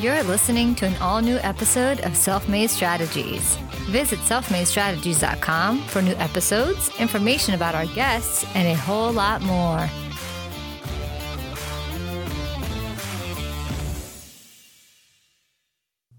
You're 0.00 0.22
listening 0.22 0.74
to 0.76 0.86
an 0.86 0.96
all 0.96 1.20
new 1.20 1.36
episode 1.42 2.00
of 2.06 2.16
Self 2.16 2.48
Made 2.48 2.70
Strategies. 2.70 3.56
Visit 3.90 4.18
selfmadestrategies.com 4.20 5.82
for 5.82 6.00
new 6.00 6.14
episodes, 6.14 6.88
information 6.98 7.52
about 7.52 7.74
our 7.74 7.84
guests, 7.84 8.46
and 8.54 8.66
a 8.66 8.74
whole 8.74 9.12
lot 9.12 9.42
more. 9.42 9.90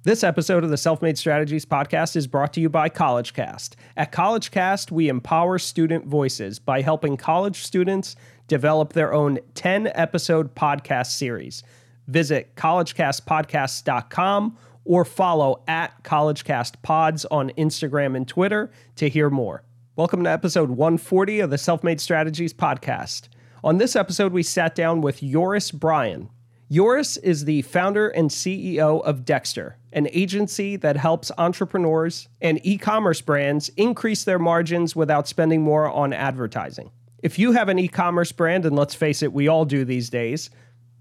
This 0.03 0.23
episode 0.23 0.63
of 0.63 0.69
the 0.69 0.77
Self 0.77 1.01
Made 1.01 1.17
Strategies 1.17 1.65
podcast 1.65 2.15
is 2.15 2.27
brought 2.27 2.53
to 2.53 2.61
you 2.61 2.69
by 2.69 2.87
CollegeCast. 2.87 3.73
At 3.97 4.11
CollegeCast, 4.11 4.91
we 4.91 5.09
empower 5.09 5.57
student 5.57 6.05
voices 6.05 6.59
by 6.59 6.81
helping 6.81 7.17
college 7.17 7.63
students 7.63 8.15
develop 8.47 8.93
their 8.93 9.11
own 9.11 9.39
10 9.55 9.91
episode 9.95 10.53
podcast 10.53 11.07
series. 11.17 11.63
Visit 12.11 12.55
collegecastpodcasts.com 12.55 14.57
or 14.83 15.05
follow 15.05 15.63
at 15.67 16.03
CollegeCastPods 16.03 17.25
on 17.31 17.51
Instagram 17.51 18.17
and 18.17 18.27
Twitter 18.27 18.71
to 18.97 19.07
hear 19.07 19.29
more. 19.29 19.63
Welcome 19.95 20.25
to 20.25 20.29
episode 20.29 20.71
140 20.71 21.39
of 21.39 21.49
the 21.49 21.57
Self 21.57 21.83
Made 21.83 22.01
Strategies 22.01 22.53
podcast. 22.53 23.29
On 23.63 23.77
this 23.77 23.95
episode, 23.95 24.33
we 24.33 24.43
sat 24.43 24.75
down 24.75 25.01
with 25.01 25.21
Joris 25.21 25.71
Bryon. 25.71 26.29
Joris 26.69 27.15
is 27.17 27.45
the 27.45 27.61
founder 27.61 28.09
and 28.09 28.29
CEO 28.29 29.01
of 29.03 29.23
Dexter, 29.23 29.77
an 29.93 30.09
agency 30.11 30.75
that 30.77 30.97
helps 30.97 31.31
entrepreneurs 31.37 32.27
and 32.41 32.59
e 32.63 32.77
commerce 32.77 33.21
brands 33.21 33.69
increase 33.77 34.23
their 34.23 34.39
margins 34.39 34.95
without 34.95 35.27
spending 35.27 35.61
more 35.61 35.89
on 35.89 36.11
advertising. 36.11 36.91
If 37.21 37.37
you 37.37 37.51
have 37.51 37.69
an 37.69 37.77
e 37.77 37.87
commerce 37.87 38.31
brand, 38.31 38.65
and 38.65 38.75
let's 38.75 38.95
face 38.95 39.21
it, 39.21 39.31
we 39.31 39.47
all 39.47 39.65
do 39.65 39.85
these 39.85 40.09
days, 40.09 40.49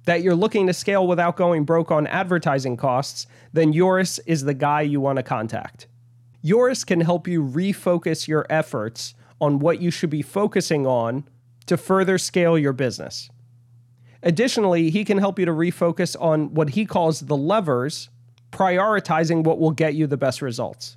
that 0.04 0.22
you're 0.22 0.34
looking 0.34 0.66
to 0.66 0.72
scale 0.72 1.06
without 1.06 1.36
going 1.36 1.64
broke 1.64 1.90
on 1.90 2.06
advertising 2.06 2.76
costs, 2.76 3.26
then 3.52 3.72
Joris 3.72 4.18
is 4.20 4.42
the 4.42 4.54
guy 4.54 4.80
you 4.80 5.00
want 5.00 5.16
to 5.16 5.22
contact. 5.22 5.86
Joris 6.44 6.84
can 6.84 7.00
help 7.00 7.28
you 7.28 7.42
refocus 7.42 8.26
your 8.26 8.46
efforts 8.48 9.14
on 9.40 9.58
what 9.58 9.80
you 9.80 9.90
should 9.90 10.10
be 10.10 10.22
focusing 10.22 10.86
on 10.86 11.24
to 11.66 11.76
further 11.76 12.18
scale 12.18 12.58
your 12.58 12.72
business. 12.72 13.30
Additionally, 14.22 14.90
he 14.90 15.04
can 15.04 15.18
help 15.18 15.38
you 15.38 15.46
to 15.46 15.52
refocus 15.52 16.16
on 16.20 16.52
what 16.54 16.70
he 16.70 16.84
calls 16.84 17.20
the 17.20 17.36
levers, 17.36 18.10
prioritizing 18.52 19.44
what 19.44 19.58
will 19.58 19.70
get 19.70 19.94
you 19.94 20.06
the 20.06 20.16
best 20.16 20.42
results. 20.42 20.96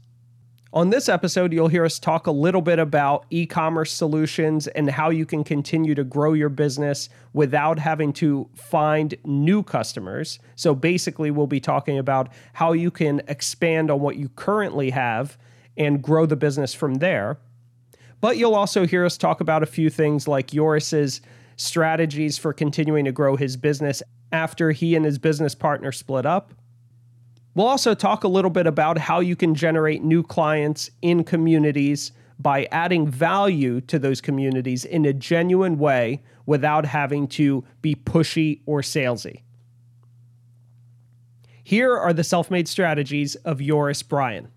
On 0.73 0.89
this 0.89 1.07
episode, 1.07 1.53
you'll 1.53 1.67
hear 1.67 1.85
us 1.85 1.99
talk 1.99 2.25
a 2.25 2.31
little 2.31 2.63
bit 2.63 2.79
about 2.79 3.27
e 3.29 3.45
commerce 3.45 3.93
solutions 3.93 4.65
and 4.65 4.89
how 4.89 5.11
you 5.11 5.23
can 5.23 5.43
continue 5.43 5.93
to 5.93 6.03
grow 6.03 6.33
your 6.33 6.49
business 6.49 7.09
without 7.31 7.77
having 7.77 8.11
to 8.13 8.49
find 8.55 9.13
new 9.23 9.61
customers. 9.61 10.39
So, 10.55 10.73
basically, 10.73 11.29
we'll 11.29 11.45
be 11.45 11.59
talking 11.59 11.99
about 11.99 12.29
how 12.53 12.73
you 12.73 12.89
can 12.89 13.21
expand 13.27 13.91
on 13.91 13.99
what 13.99 14.15
you 14.15 14.29
currently 14.29 14.89
have 14.89 15.37
and 15.77 16.01
grow 16.01 16.25
the 16.25 16.35
business 16.35 16.73
from 16.73 16.95
there. 16.95 17.37
But 18.19 18.37
you'll 18.37 18.55
also 18.55 18.87
hear 18.87 19.05
us 19.05 19.15
talk 19.15 19.41
about 19.41 19.61
a 19.61 19.67
few 19.67 19.91
things 19.91 20.27
like 20.27 20.47
Joris's 20.47 21.21
strategies 21.55 22.39
for 22.39 22.51
continuing 22.51 23.05
to 23.05 23.11
grow 23.11 23.35
his 23.35 23.57
business 23.57 24.01
after 24.31 24.71
he 24.71 24.95
and 24.95 25.05
his 25.05 25.19
business 25.19 25.53
partner 25.53 25.91
split 25.91 26.25
up. 26.25 26.51
We'll 27.55 27.67
also 27.67 27.93
talk 27.93 28.23
a 28.23 28.27
little 28.27 28.49
bit 28.49 28.65
about 28.65 28.97
how 28.97 29.19
you 29.19 29.35
can 29.35 29.53
generate 29.53 30.03
new 30.03 30.23
clients 30.23 30.89
in 31.01 31.23
communities 31.23 32.11
by 32.39 32.67
adding 32.71 33.07
value 33.07 33.79
to 33.81 33.99
those 33.99 34.21
communities 34.21 34.85
in 34.85 35.05
a 35.05 35.13
genuine 35.13 35.77
way 35.77 36.23
without 36.45 36.85
having 36.85 37.27
to 37.27 37.63
be 37.81 37.95
pushy 37.95 38.61
or 38.65 38.81
salesy. 38.81 39.41
Here 41.63 41.95
are 41.95 42.11
the 42.11 42.23
self 42.23 42.51
made 42.51 42.67
strategies 42.67 43.35
of 43.35 43.59
Joris 43.59 44.03
Bryon. 44.03 44.49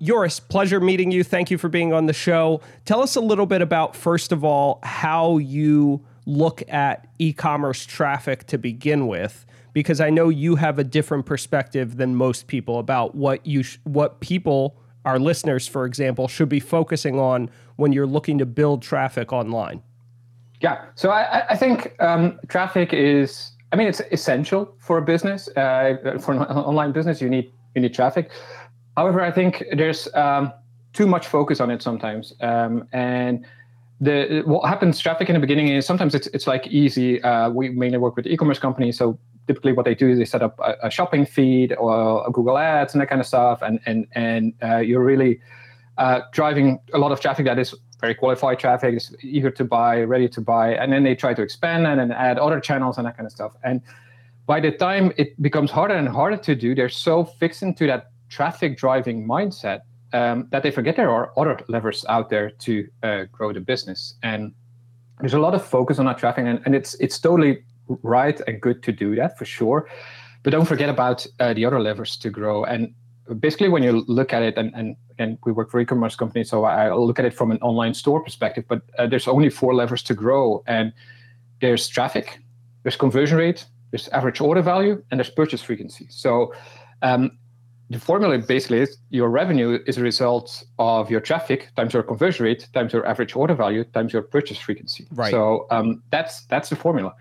Joris, 0.00 0.40
pleasure 0.40 0.80
meeting 0.80 1.10
you. 1.10 1.24
Thank 1.24 1.50
you 1.50 1.58
for 1.58 1.68
being 1.68 1.92
on 1.92 2.06
the 2.06 2.12
show. 2.12 2.60
Tell 2.84 3.02
us 3.02 3.16
a 3.16 3.20
little 3.20 3.46
bit 3.46 3.62
about, 3.62 3.96
first 3.96 4.30
of 4.30 4.44
all, 4.44 4.78
how 4.82 5.38
you 5.38 6.04
look 6.26 6.62
at 6.68 7.08
e 7.18 7.32
commerce 7.32 7.86
traffic 7.86 8.46
to 8.48 8.58
begin 8.58 9.06
with, 9.06 9.46
because 9.76 10.00
I 10.00 10.08
know 10.08 10.30
you 10.30 10.56
have 10.56 10.78
a 10.78 10.84
different 10.84 11.26
perspective 11.26 11.98
than 11.98 12.16
most 12.16 12.46
people 12.46 12.78
about 12.78 13.14
what 13.14 13.44
you 13.46 13.62
sh- 13.62 13.76
what 13.84 14.20
people, 14.20 14.74
our 15.04 15.18
listeners, 15.18 15.68
for 15.68 15.84
example, 15.84 16.28
should 16.28 16.48
be 16.48 16.60
focusing 16.60 17.20
on 17.20 17.50
when 17.76 17.92
you're 17.92 18.06
looking 18.06 18.38
to 18.38 18.46
build 18.46 18.80
traffic 18.80 19.34
online. 19.34 19.82
Yeah, 20.62 20.86
so 20.94 21.10
I, 21.10 21.46
I 21.50 21.56
think 21.56 21.94
um, 22.00 22.40
traffic 22.48 22.94
is, 22.94 23.52
I 23.70 23.76
mean, 23.76 23.86
it's 23.86 24.00
essential 24.12 24.74
for 24.78 24.96
a 24.96 25.02
business. 25.02 25.46
Uh, 25.48 25.98
for 26.22 26.32
an 26.32 26.38
online 26.40 26.92
business, 26.92 27.20
you 27.20 27.28
need 27.28 27.52
you 27.74 27.82
need 27.82 27.92
traffic. 27.92 28.30
However, 28.96 29.20
I 29.20 29.30
think 29.30 29.62
there's 29.76 30.08
um, 30.14 30.54
too 30.94 31.06
much 31.06 31.26
focus 31.26 31.60
on 31.60 31.70
it 31.70 31.82
sometimes, 31.82 32.32
um, 32.40 32.88
and 32.94 33.44
the 34.00 34.40
what 34.46 34.66
happens 34.66 34.98
traffic 34.98 35.28
in 35.28 35.34
the 35.34 35.40
beginning 35.40 35.68
is 35.68 35.84
sometimes 35.84 36.14
it's 36.14 36.28
it's 36.28 36.46
like 36.46 36.66
easy. 36.68 37.22
Uh, 37.22 37.50
we 37.50 37.68
mainly 37.68 37.98
work 37.98 38.16
with 38.16 38.26
e-commerce 38.26 38.58
companies, 38.58 38.96
so 38.96 39.18
typically 39.46 39.72
what 39.72 39.84
they 39.84 39.94
do 39.94 40.10
is 40.10 40.18
they 40.18 40.24
set 40.24 40.42
up 40.42 40.58
a, 40.58 40.74
a 40.84 40.90
shopping 40.90 41.24
feed 41.26 41.74
or 41.74 42.28
Google 42.32 42.58
Ads 42.58 42.94
and 42.94 43.00
that 43.00 43.08
kind 43.08 43.20
of 43.20 43.26
stuff, 43.26 43.62
and 43.62 43.80
and 43.86 44.06
and 44.12 44.54
uh, 44.62 44.78
you're 44.78 45.04
really 45.04 45.40
uh, 45.98 46.20
driving 46.32 46.78
a 46.92 46.98
lot 46.98 47.12
of 47.12 47.20
traffic 47.20 47.46
that 47.46 47.58
is 47.58 47.74
very 48.00 48.14
qualified 48.14 48.58
traffic, 48.58 48.94
is 48.94 49.14
eager 49.22 49.50
to 49.50 49.64
buy, 49.64 50.02
ready 50.02 50.28
to 50.28 50.40
buy, 50.40 50.74
and 50.74 50.92
then 50.92 51.02
they 51.02 51.14
try 51.14 51.32
to 51.32 51.42
expand 51.42 51.86
and 51.86 51.98
then 51.98 52.12
add 52.12 52.38
other 52.38 52.60
channels 52.60 52.98
and 52.98 53.06
that 53.06 53.16
kind 53.16 53.26
of 53.26 53.32
stuff. 53.32 53.52
And 53.64 53.80
by 54.46 54.60
the 54.60 54.70
time 54.70 55.12
it 55.16 55.40
becomes 55.42 55.70
harder 55.70 55.94
and 55.94 56.08
harder 56.08 56.36
to 56.36 56.54
do, 56.54 56.74
they're 56.74 56.88
so 56.88 57.24
fixed 57.24 57.62
into 57.62 57.86
that 57.86 58.10
traffic 58.28 58.76
driving 58.76 59.26
mindset 59.26 59.80
um, 60.12 60.48
that 60.50 60.62
they 60.62 60.70
forget 60.70 60.96
there 60.96 61.10
are 61.10 61.32
other 61.38 61.58
levers 61.68 62.04
out 62.08 62.28
there 62.28 62.50
to 62.50 62.86
uh, 63.02 63.24
grow 63.32 63.52
the 63.52 63.60
business. 63.60 64.14
And 64.22 64.52
there's 65.20 65.34
a 65.34 65.38
lot 65.38 65.54
of 65.54 65.64
focus 65.64 65.98
on 65.98 66.04
that 66.06 66.18
traffic, 66.18 66.44
and, 66.46 66.60
and 66.66 66.74
it's 66.74 66.94
it's 67.00 67.18
totally 67.18 67.64
right 68.02 68.40
and 68.46 68.60
good 68.60 68.82
to 68.84 68.92
do 68.92 69.14
that 69.16 69.38
for 69.38 69.44
sure. 69.44 69.88
But 70.42 70.50
don't 70.50 70.66
forget 70.66 70.88
about 70.88 71.26
uh, 71.40 71.54
the 71.54 71.64
other 71.64 71.80
levers 71.80 72.16
to 72.18 72.30
grow. 72.30 72.64
And 72.64 72.94
basically, 73.40 73.68
when 73.68 73.82
you 73.82 74.04
look 74.06 74.32
at 74.32 74.42
it, 74.42 74.56
and, 74.56 74.72
and 74.74 74.96
again, 75.10 75.38
we 75.44 75.52
work 75.52 75.70
for 75.70 75.80
e-commerce 75.80 76.14
companies, 76.14 76.50
so 76.50 76.64
I 76.64 76.92
look 76.92 77.18
at 77.18 77.24
it 77.24 77.34
from 77.34 77.50
an 77.50 77.58
online 77.58 77.94
store 77.94 78.22
perspective. 78.22 78.64
But 78.68 78.82
uh, 78.98 79.06
there's 79.06 79.26
only 79.26 79.50
four 79.50 79.74
levers 79.74 80.02
to 80.04 80.14
grow, 80.14 80.62
and 80.66 80.92
there's 81.60 81.88
traffic, 81.88 82.38
there's 82.84 82.96
conversion 82.96 83.38
rate, 83.38 83.66
there's 83.90 84.08
average 84.08 84.40
order 84.40 84.62
value, 84.62 85.02
and 85.10 85.18
there's 85.18 85.30
purchase 85.30 85.62
frequency. 85.62 86.06
So 86.10 86.54
um, 87.02 87.38
the 87.90 87.98
formula 87.98 88.38
basically 88.38 88.80
is 88.80 88.98
your 89.10 89.30
revenue 89.30 89.78
is 89.86 89.96
a 89.98 90.02
result 90.02 90.64
of 90.78 91.10
your 91.10 91.20
traffic 91.20 91.70
times 91.76 91.94
your 91.94 92.02
conversion 92.02 92.44
rate 92.44 92.68
times 92.74 92.92
your 92.92 93.06
average 93.06 93.36
order 93.36 93.54
value 93.54 93.84
times 93.84 94.12
your 94.12 94.22
purchase 94.22 94.58
frequency. 94.58 95.06
Right. 95.12 95.30
So 95.30 95.66
um, 95.70 96.02
that's 96.10 96.44
that's 96.46 96.68
the 96.68 96.76
formula. 96.76 97.14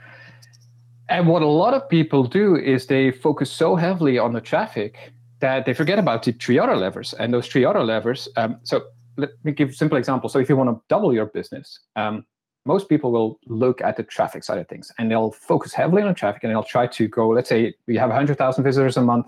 And 1.09 1.27
what 1.27 1.41
a 1.41 1.47
lot 1.47 1.73
of 1.73 1.87
people 1.87 2.23
do 2.23 2.55
is 2.55 2.87
they 2.87 3.11
focus 3.11 3.51
so 3.51 3.75
heavily 3.75 4.17
on 4.17 4.33
the 4.33 4.41
traffic 4.41 5.13
that 5.39 5.65
they 5.65 5.73
forget 5.73 5.99
about 5.99 6.23
the 6.23 6.31
three 6.31 6.57
other 6.57 6.75
levers. 6.75 7.13
And 7.13 7.33
those 7.33 7.47
three 7.47 7.65
other 7.65 7.83
levers. 7.83 8.27
Um, 8.37 8.57
so 8.63 8.81
let 9.17 9.29
me 9.43 9.51
give 9.51 9.69
a 9.69 9.73
simple 9.73 9.97
example. 9.97 10.29
So 10.29 10.39
if 10.39 10.49
you 10.49 10.55
want 10.55 10.69
to 10.69 10.81
double 10.89 11.13
your 11.13 11.27
business, 11.27 11.79
um, 11.95 12.25
most 12.65 12.89
people 12.89 13.11
will 13.11 13.39
look 13.45 13.81
at 13.81 13.97
the 13.97 14.03
traffic 14.03 14.43
side 14.43 14.57
of 14.57 14.67
things 14.67 14.91
and 14.97 15.11
they'll 15.11 15.31
focus 15.31 15.73
heavily 15.73 16.01
on 16.01 16.15
traffic 16.15 16.43
and 16.43 16.51
they'll 16.51 16.63
try 16.63 16.87
to 16.87 17.07
go. 17.07 17.29
Let's 17.29 17.49
say 17.49 17.75
we 17.85 17.95
have 17.97 18.09
100,000 18.09 18.63
visitors 18.63 18.97
a 18.97 19.01
month 19.01 19.27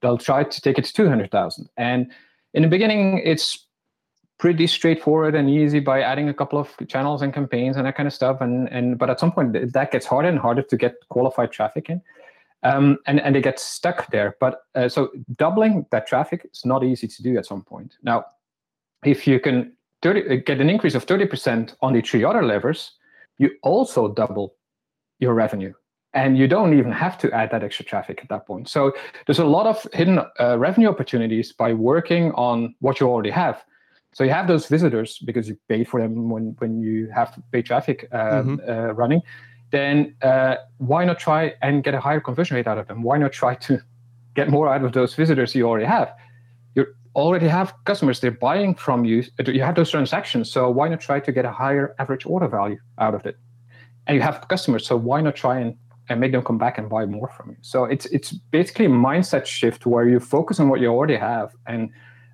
they'll 0.00 0.18
try 0.18 0.44
to 0.44 0.60
take 0.60 0.78
it 0.78 0.84
to 0.84 0.92
200,000. 0.92 1.68
And 1.76 2.10
in 2.54 2.62
the 2.62 2.68
beginning, 2.68 3.18
it's 3.24 3.65
pretty 4.38 4.66
straightforward 4.66 5.34
and 5.34 5.48
easy 5.48 5.80
by 5.80 6.02
adding 6.02 6.28
a 6.28 6.34
couple 6.34 6.58
of 6.58 6.74
channels 6.88 7.22
and 7.22 7.32
campaigns 7.32 7.76
and 7.76 7.86
that 7.86 7.96
kind 7.96 8.06
of 8.06 8.12
stuff. 8.12 8.40
And 8.40 8.68
and 8.70 8.98
but 8.98 9.10
at 9.10 9.20
some 9.20 9.32
point 9.32 9.72
that 9.72 9.90
gets 9.90 10.06
harder 10.06 10.28
and 10.28 10.38
harder 10.38 10.62
to 10.62 10.76
get 10.76 10.94
qualified 11.08 11.52
traffic 11.52 11.90
in, 11.90 12.02
um, 12.62 12.98
and 13.06 13.20
and 13.20 13.34
they 13.34 13.40
get 13.40 13.58
stuck 13.58 14.10
there. 14.10 14.36
But 14.40 14.62
uh, 14.74 14.88
so 14.88 15.10
doubling 15.36 15.86
that 15.90 16.06
traffic 16.06 16.48
is 16.52 16.64
not 16.64 16.84
easy 16.84 17.08
to 17.08 17.22
do 17.22 17.36
at 17.38 17.46
some 17.46 17.62
point. 17.62 17.96
Now, 18.02 18.26
if 19.04 19.26
you 19.26 19.40
can 19.40 19.72
30, 20.02 20.28
uh, 20.28 20.36
get 20.44 20.60
an 20.60 20.70
increase 20.70 20.94
of 20.94 21.06
30% 21.06 21.74
on 21.80 21.92
the 21.94 22.02
three 22.02 22.24
other 22.24 22.42
levers, 22.42 22.92
you 23.38 23.50
also 23.62 24.08
double 24.08 24.54
your 25.18 25.34
revenue 25.34 25.72
and 26.16 26.38
you 26.38 26.48
don't 26.48 26.76
even 26.76 26.90
have 26.92 27.18
to 27.18 27.30
add 27.32 27.50
that 27.50 27.62
extra 27.62 27.84
traffic 27.84 28.20
at 28.22 28.28
that 28.30 28.46
point. 28.46 28.68
So 28.68 28.92
there's 29.26 29.38
a 29.38 29.44
lot 29.44 29.66
of 29.66 29.86
hidden 29.92 30.20
uh, 30.40 30.58
revenue 30.58 30.88
opportunities 30.88 31.52
by 31.52 31.74
working 31.74 32.32
on 32.32 32.74
what 32.80 33.00
you 33.00 33.06
already 33.06 33.30
have. 33.30 33.62
So 34.16 34.24
you 34.24 34.30
have 34.30 34.48
those 34.48 34.64
visitors 34.66 35.18
because 35.18 35.46
you 35.46 35.58
paid 35.68 35.86
for 35.88 36.00
them 36.00 36.30
when 36.30 36.56
when 36.60 36.80
you 36.80 37.10
have 37.14 37.38
paid 37.52 37.66
traffic 37.66 38.08
um, 38.12 38.56
mm-hmm. 38.56 38.70
uh, 38.70 38.92
running. 38.94 39.20
Then 39.72 40.16
uh, 40.22 40.56
why 40.78 41.04
not 41.04 41.18
try 41.18 41.52
and 41.60 41.84
get 41.84 41.92
a 41.92 42.00
higher 42.00 42.20
conversion 42.20 42.56
rate 42.56 42.66
out 42.66 42.78
of 42.78 42.86
them? 42.88 43.02
Why 43.02 43.18
not 43.18 43.32
try 43.32 43.56
to 43.56 43.78
get 44.34 44.48
more 44.48 44.72
out 44.72 44.82
of 44.82 44.92
those 44.92 45.14
visitors 45.14 45.54
you 45.54 45.68
already 45.68 45.84
have? 45.84 46.14
You 46.74 46.86
already 47.14 47.46
have 47.46 47.74
customers; 47.84 48.20
they're 48.20 48.30
buying 48.30 48.74
from 48.74 49.04
you. 49.04 49.22
You 49.46 49.62
have 49.62 49.74
those 49.74 49.90
transactions, 49.90 50.50
so 50.50 50.70
why 50.70 50.88
not 50.88 51.02
try 51.02 51.20
to 51.20 51.30
get 51.30 51.44
a 51.44 51.52
higher 51.52 51.94
average 51.98 52.24
order 52.24 52.48
value 52.48 52.78
out 52.98 53.14
of 53.14 53.26
it? 53.26 53.36
And 54.06 54.14
you 54.14 54.22
have 54.22 54.48
customers, 54.48 54.86
so 54.86 54.96
why 54.96 55.20
not 55.20 55.36
try 55.36 55.60
and 55.60 55.76
and 56.08 56.20
make 56.20 56.32
them 56.32 56.42
come 56.42 56.56
back 56.56 56.78
and 56.78 56.88
buy 56.88 57.04
more 57.04 57.28
from 57.36 57.50
you. 57.50 57.56
So 57.60 57.84
it's 57.84 58.06
it's 58.06 58.32
basically 58.32 58.86
a 58.86 58.88
mindset 59.08 59.44
shift 59.44 59.84
where 59.84 60.08
you 60.08 60.20
focus 60.20 60.58
on 60.58 60.70
what 60.70 60.80
you 60.80 60.88
already 60.88 61.16
have 61.16 61.54
and 61.66 61.90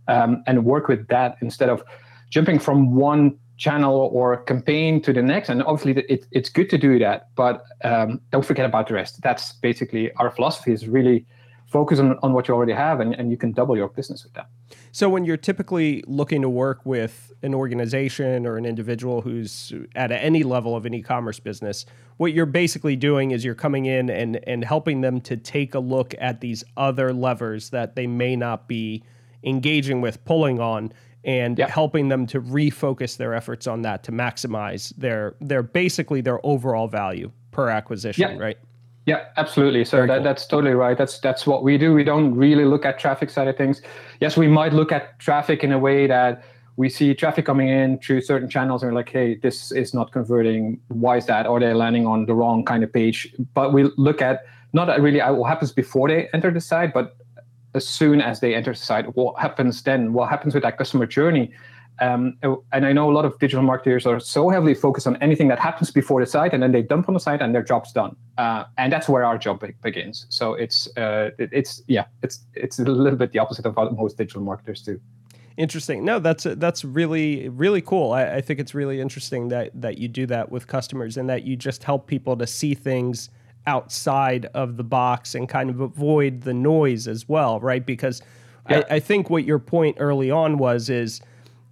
um, 0.09 0.43
and 0.47 0.65
work 0.65 0.89
with 0.89 1.07
that 1.09 1.37
instead 1.41 1.69
of 1.69 1.83
jumping 2.31 2.59
from 2.59 2.95
one 2.95 3.39
channel 3.59 4.11
or 4.13 4.43
campaign 4.45 5.01
to 5.03 5.13
the 5.13 5.23
next. 5.23 5.49
And 5.49 5.63
obviously, 5.63 6.03
it, 6.09 6.27
it's 6.33 6.49
good 6.49 6.69
to 6.71 6.79
do 6.79 6.99
that, 6.99 7.29
but 7.37 7.65
um, 7.85 8.21
don't 8.31 8.45
forget 8.45 8.67
about 8.67 8.89
the 8.89 8.95
rest. 8.95 9.23
That's 9.23 9.53
basically 9.53 10.13
our 10.15 10.31
philosophy 10.31 10.73
is 10.73 10.89
really 10.89 11.27
focus 11.67 11.99
on, 11.99 12.19
on 12.23 12.35
what 12.35 12.49
you 12.49 12.55
already 12.55 12.73
have 12.73 13.01
and, 13.01 13.15
and 13.15 13.31
you 13.31 13.37
can 13.37 13.51
double 13.51 13.77
your 13.77 13.89
business 13.89 14.25
with 14.25 14.35
that. 14.35 14.47
So 14.93 15.09
when 15.09 15.25
you're 15.25 15.39
typically 15.39 16.05
looking 16.07 16.43
to 16.43 16.49
work 16.49 16.85
with 16.85 17.33
an 17.43 17.55
organization 17.55 18.47
or 18.47 18.59
an 18.59 18.67
individual 18.67 19.23
who's 19.23 19.73
at 19.95 20.13
any 20.13 20.43
level 20.43 20.77
of 20.77 20.85
an 20.85 20.93
e-commerce 20.93 21.41
business, 21.41 21.87
what 22.19 22.35
you're 22.35 22.45
basically 22.45 22.95
doing 22.95 23.31
is 23.31 23.43
you're 23.43 23.55
coming 23.55 23.87
in 23.87 24.11
and 24.11 24.37
and 24.47 24.65
helping 24.65 25.01
them 25.01 25.21
to 25.23 25.37
take 25.37 25.75
a 25.75 25.79
look 25.79 26.15
at 26.21 26.41
these 26.41 26.63
other 26.77 27.13
levers 27.13 27.71
that 27.71 27.97
they 27.97 28.07
may 28.07 28.37
not 28.37 28.69
be 28.69 29.03
engaging 29.45 30.01
with, 30.01 30.25
pulling 30.25 30.61
on, 30.61 30.93
and 31.25 31.59
yep. 31.59 31.71
helping 31.71 32.09
them 32.09 32.27
to 32.27 32.41
refocus 32.41 33.17
their 33.17 33.35
efforts 33.35 33.67
on 33.67 33.83
that 33.83 34.03
to 34.05 34.13
maximize 34.13 34.93
their 34.97 35.37
their 35.41 35.63
basically 35.63 36.21
their 36.21 36.45
overall 36.45 36.89
value 36.89 37.31
per 37.53 37.69
acquisition, 37.69 38.31
yep. 38.31 38.41
right? 38.41 38.59
Yeah, 39.07 39.25
absolutely. 39.37 39.85
So 39.85 40.07
that, 40.07 40.17
cool. 40.17 40.23
that's 40.23 40.47
totally 40.47 40.75
right. 40.75 40.97
That's 40.97 41.19
that's 41.19 41.47
what 41.47 41.63
we 41.63 41.77
do. 41.77 41.93
We 41.93 42.05
don't 42.05 42.35
really 42.35 42.65
look 42.65 42.85
at 42.85 42.99
traffic 42.99 43.31
side 43.31 43.49
of 43.49 43.57
things. 43.57 43.83
Yes, 44.21 44.37
we 44.37 44.49
might 44.49 44.73
look 44.73 44.93
at 44.93 45.19
traffic 45.19 45.65
in 45.65 45.73
a 45.73 45.79
way 45.79 46.07
that 46.07 46.45
we 46.77 46.89
see 46.89 47.15
traffic 47.15 47.45
coming 47.45 47.69
in 47.69 47.99
through 47.99 48.23
certain 48.23 48.49
channels 48.49 48.83
and 48.83 48.93
we're 48.93 48.97
like, 48.97 49.11
hey, 49.11 49.35
this 49.37 49.73
is 49.73 49.93
not 49.93 50.13
converting. 50.13 50.81
Why 50.89 51.19
is 51.19 51.27
that? 51.27 51.47
Or 51.47 51.61
they're 51.61 51.75
landing 51.75 52.07
on 52.07 52.27
the 52.27 52.35
wrong 52.35 52.65
kind 52.65 52.83
of 52.83 52.93
page. 52.93 53.35
But 53.55 53.73
we 53.73 53.91
look 53.97 54.23
at 54.23 54.45
not 54.73 54.89
really 55.01 55.21
what 55.21 55.49
happens 55.49 55.73
before 55.73 56.09
they 56.09 56.29
enter 56.33 56.51
the 56.51 56.61
site, 56.61 56.95
but 56.95 57.17
as 57.75 57.87
soon 57.87 58.21
as 58.21 58.41
they 58.41 58.55
enter 58.55 58.73
the 58.73 58.79
site, 58.79 59.17
what 59.17 59.39
happens 59.41 59.83
then? 59.83 60.13
What 60.13 60.29
happens 60.29 60.55
with 60.55 60.63
that 60.63 60.79
customer 60.79 61.07
journey? 61.07 61.53
Um, 62.01 62.37
and 62.73 62.87
I 62.87 62.93
know 62.93 63.11
a 63.11 63.15
lot 63.15 63.25
of 63.25 63.39
digital 63.39 63.63
marketers 63.63 64.07
are 64.07 64.19
so 64.19 64.49
heavily 64.49 64.75
focused 64.75 65.07
on 65.07 65.17
anything 65.17 65.49
that 65.49 65.59
happens 65.59 65.91
before 65.91 66.21
the 66.21 66.27
site, 66.27 66.53
and 66.53 66.63
then 66.63 66.73
they 66.73 66.83
dump 66.83 67.09
on 67.09 67.15
the 67.15 67.21
site, 67.21 67.41
and 67.43 67.55
their 67.55 67.63
job's 67.63 67.93
done. 67.93 68.17
Uh, 68.39 68.65
and 68.79 68.93
that's 68.93 69.09
where 69.09 69.25
our 69.25 69.39
job 69.39 69.61
be- 69.61 69.75
begins. 69.83 70.27
So 70.31 70.55
it's 70.55 70.89
uh, 70.97 71.31
it, 71.39 71.51
it's 71.53 71.83
yeah, 71.87 72.07
it's 72.23 72.41
it's 72.55 72.79
a 72.79 72.85
little 72.85 73.19
bit 73.19 73.33
the 73.33 73.39
opposite 73.39 73.67
of 73.67 73.77
what 73.77 73.97
most 73.97 74.17
digital 74.17 74.43
marketers 74.43 74.83
do. 74.83 75.01
Interesting. 75.57 76.05
No, 76.05 76.19
that's 76.19 76.45
that's 76.45 76.85
really 76.85 77.49
really 77.51 77.83
cool. 77.83 78.13
I, 78.13 78.37
I 78.37 78.41
think 78.41 78.59
it's 78.59 78.75
really 78.75 79.01
interesting 79.01 79.49
that 79.49 79.71
that 79.81 79.99
you 79.99 80.09
do 80.09 80.27
that 80.27 80.51
with 80.51 80.67
customers, 80.67 81.17
and 81.19 81.29
that 81.29 81.45
you 81.45 81.57
just 81.57 81.85
help 81.85 82.07
people 82.07 82.37
to 82.39 82.47
see 82.47 82.75
things 82.75 83.29
outside 83.67 84.47
of 84.55 84.77
the 84.77 84.85
box 84.85 85.35
and 85.35 85.49
kind 85.49 85.71
of 85.71 85.81
avoid 85.81 86.43
the 86.43 86.55
noise 86.55 87.07
as 87.07 87.29
well, 87.29 87.61
right? 87.61 87.85
Because 87.85 88.23
yeah. 88.69 88.83
I, 88.91 88.97
I 88.97 89.01
think 89.01 89.31
what 89.31 89.45
your 89.45 89.59
point 89.59 89.97
early 90.01 90.31
on 90.31 90.59
was 90.59 90.91
is 90.91 91.21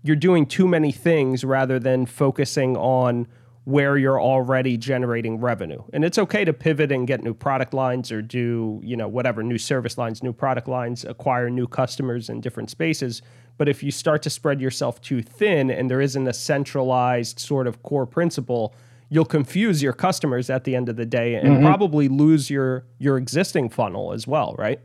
you're 0.03 0.17
doing 0.17 0.47
too 0.47 0.67
many 0.67 0.93
things 0.93 1.45
rather 1.45 1.79
than 1.79 2.07
focusing 2.07 2.77
on 2.77 3.27
where 3.65 3.97
you're 3.97 4.21
already 4.21 4.77
generating 4.77 5.39
revenue. 5.39 5.83
And 5.93 6.05
it's 6.05 6.19
okay 6.19 6.45
to 6.45 6.53
pivot 6.53 6.91
and 6.91 7.07
get 7.07 7.23
new 7.23 7.35
product 7.35 7.75
lines 7.75 8.11
or 8.11 8.23
do, 8.23 8.81
you 8.83 8.97
know, 8.97 9.07
whatever, 9.07 9.43
new 9.43 9.59
service 9.59 9.99
lines, 9.99 10.23
new 10.23 10.33
product 10.33 10.67
lines, 10.67 11.05
acquire 11.05 11.51
new 11.51 11.67
customers 11.67 12.29
in 12.31 12.41
different 12.41 12.71
spaces. 12.71 13.21
But 13.59 13.69
if 13.69 13.83
you 13.83 13.91
start 13.91 14.23
to 14.23 14.31
spread 14.31 14.61
yourself 14.61 15.01
too 15.03 15.23
thin 15.23 15.71
and 15.71 15.91
there 15.91 16.01
isn't 16.01 16.27
a 16.27 16.33
centralized 16.33 17.39
sort 17.39 17.67
of 17.67 17.83
core 17.83 18.07
principle, 18.07 18.75
you'll 19.11 19.25
confuse 19.27 19.83
your 19.83 19.93
customers 19.93 20.49
at 20.49 20.65
the 20.65 20.75
end 20.75 20.89
of 20.89 20.97
the 20.97 21.05
day 21.05 21.35
and 21.35 21.49
mm-hmm. 21.49 21.67
probably 21.67 22.09
lose 22.09 22.49
your 22.49 22.87
your 22.99 23.19
existing 23.19 23.69
funnel 23.69 24.13
as 24.13 24.27
well, 24.27 24.55
right? 24.57 24.81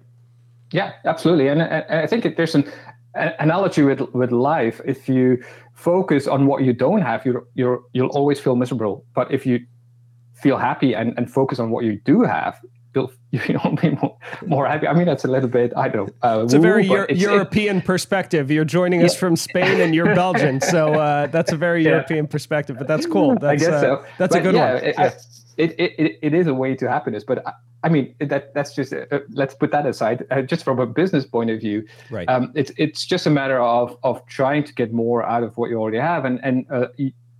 Yeah, 0.71 0.93
absolutely. 1.05 1.47
And, 1.47 1.61
and 1.61 1.85
I 2.01 2.07
think 2.07 2.35
there's 2.35 2.55
an 2.55 2.65
analogy 3.15 3.83
with 3.83 4.01
with 4.13 4.31
life 4.31 4.81
if 4.85 5.07
you 5.07 5.41
focus 5.73 6.27
on 6.27 6.47
what 6.47 6.63
you 6.63 6.73
don't 6.73 7.01
have 7.01 7.25
you're, 7.25 7.45
you're 7.53 7.81
you'll 7.93 8.09
always 8.09 8.39
feel 8.39 8.55
miserable 8.55 9.05
but 9.13 9.31
if 9.31 9.45
you 9.45 9.59
feel 10.33 10.57
happy 10.57 10.93
and, 10.93 11.13
and 11.17 11.31
focus 11.31 11.59
on 11.59 11.69
what 11.69 11.85
you 11.85 11.99
do 12.03 12.23
have 12.23 12.59
you'll 13.47 13.59
you'll 13.63 13.75
be 13.75 13.89
more, 13.91 14.17
more 14.45 14.67
happy. 14.67 14.87
I 14.87 14.93
mean 14.93 15.05
that's 15.05 15.25
a 15.25 15.27
little 15.27 15.49
bit 15.49 15.73
i 15.75 15.87
don't 15.89 16.07
know 16.07 16.13
uh, 16.29 16.43
it's 16.43 16.53
a 16.53 16.59
very 16.59 16.85
Euro- 16.87 17.07
it's, 17.09 17.21
european 17.21 17.77
it, 17.77 17.85
perspective. 17.85 18.51
You're 18.51 18.65
joining 18.65 19.03
us 19.03 19.15
from 19.15 19.35
spain 19.35 19.81
and 19.81 19.93
you're 19.95 20.13
belgian. 20.15 20.61
So 20.61 20.93
uh, 20.93 21.27
that's 21.27 21.51
a 21.51 21.57
very 21.57 21.83
yeah. 21.83 21.91
european 21.91 22.27
perspective 22.27 22.77
but 22.77 22.87
that's 22.87 23.05
cool. 23.05 23.35
That's, 23.39 23.63
i 23.63 23.65
guess 23.65 23.73
uh, 23.73 23.81
so. 23.81 24.05
that's 24.17 24.35
but 24.35 24.39
a 24.39 24.43
good 24.43 24.55
yeah, 24.55 24.73
one. 24.73 24.83
it, 25.57 25.75
it, 25.77 25.95
it, 25.97 26.19
it 26.21 26.33
is 26.33 26.47
a 26.47 26.53
way 26.53 26.75
to 26.75 26.89
happiness 26.89 27.23
but 27.23 27.43
I 27.85 27.89
mean, 27.89 28.15
that 28.19 28.51
that's 28.55 28.73
just 28.73 28.91
uh, 28.91 29.05
uh, 29.11 29.19
let's 29.29 29.53
put 29.53 29.71
that 29.71 29.85
aside. 29.85 30.25
Uh, 30.31 30.41
just 30.41 30.63
from 30.63 30.79
a 30.79 30.87
business 30.87 31.23
point 31.23 31.51
of 31.51 31.59
view, 31.59 31.85
right? 32.09 32.27
Um, 32.27 32.51
it's 32.55 32.71
it's 32.77 33.05
just 33.05 33.27
a 33.27 33.29
matter 33.29 33.59
of 33.61 33.95
of 34.01 34.25
trying 34.25 34.63
to 34.63 34.73
get 34.73 34.91
more 34.91 35.23
out 35.23 35.43
of 35.43 35.55
what 35.55 35.69
you 35.69 35.77
already 35.79 35.99
have, 35.99 36.25
and 36.25 36.39
and 36.43 36.65
uh, 36.71 36.87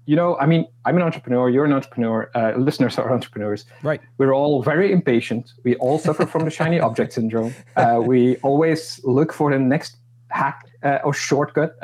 you, 0.06 0.16
know, 0.16 0.38
I 0.38 0.46
mean, 0.46 0.66
I'm 0.86 0.96
an 0.96 1.02
entrepreneur. 1.02 1.50
You're 1.50 1.66
an 1.66 1.74
entrepreneur. 1.74 2.30
Uh, 2.36 2.54
listeners 2.58 2.98
are 2.98 3.12
entrepreneurs. 3.12 3.66
Right. 3.84 4.02
We're 4.18 4.34
all 4.34 4.62
very 4.62 4.92
impatient. 4.92 5.54
We 5.64 5.76
all 5.76 6.00
suffer 6.00 6.26
from 6.26 6.46
the 6.46 6.52
shiny 6.52 6.80
object 6.88 7.14
syndrome. 7.14 7.54
Uh, 7.76 8.02
we 8.04 8.38
always 8.38 9.00
look 9.04 9.34
for 9.34 9.52
the 9.52 9.60
next 9.60 9.98
hack 10.30 10.70
or 11.04 11.14
shortcut, 11.14 11.76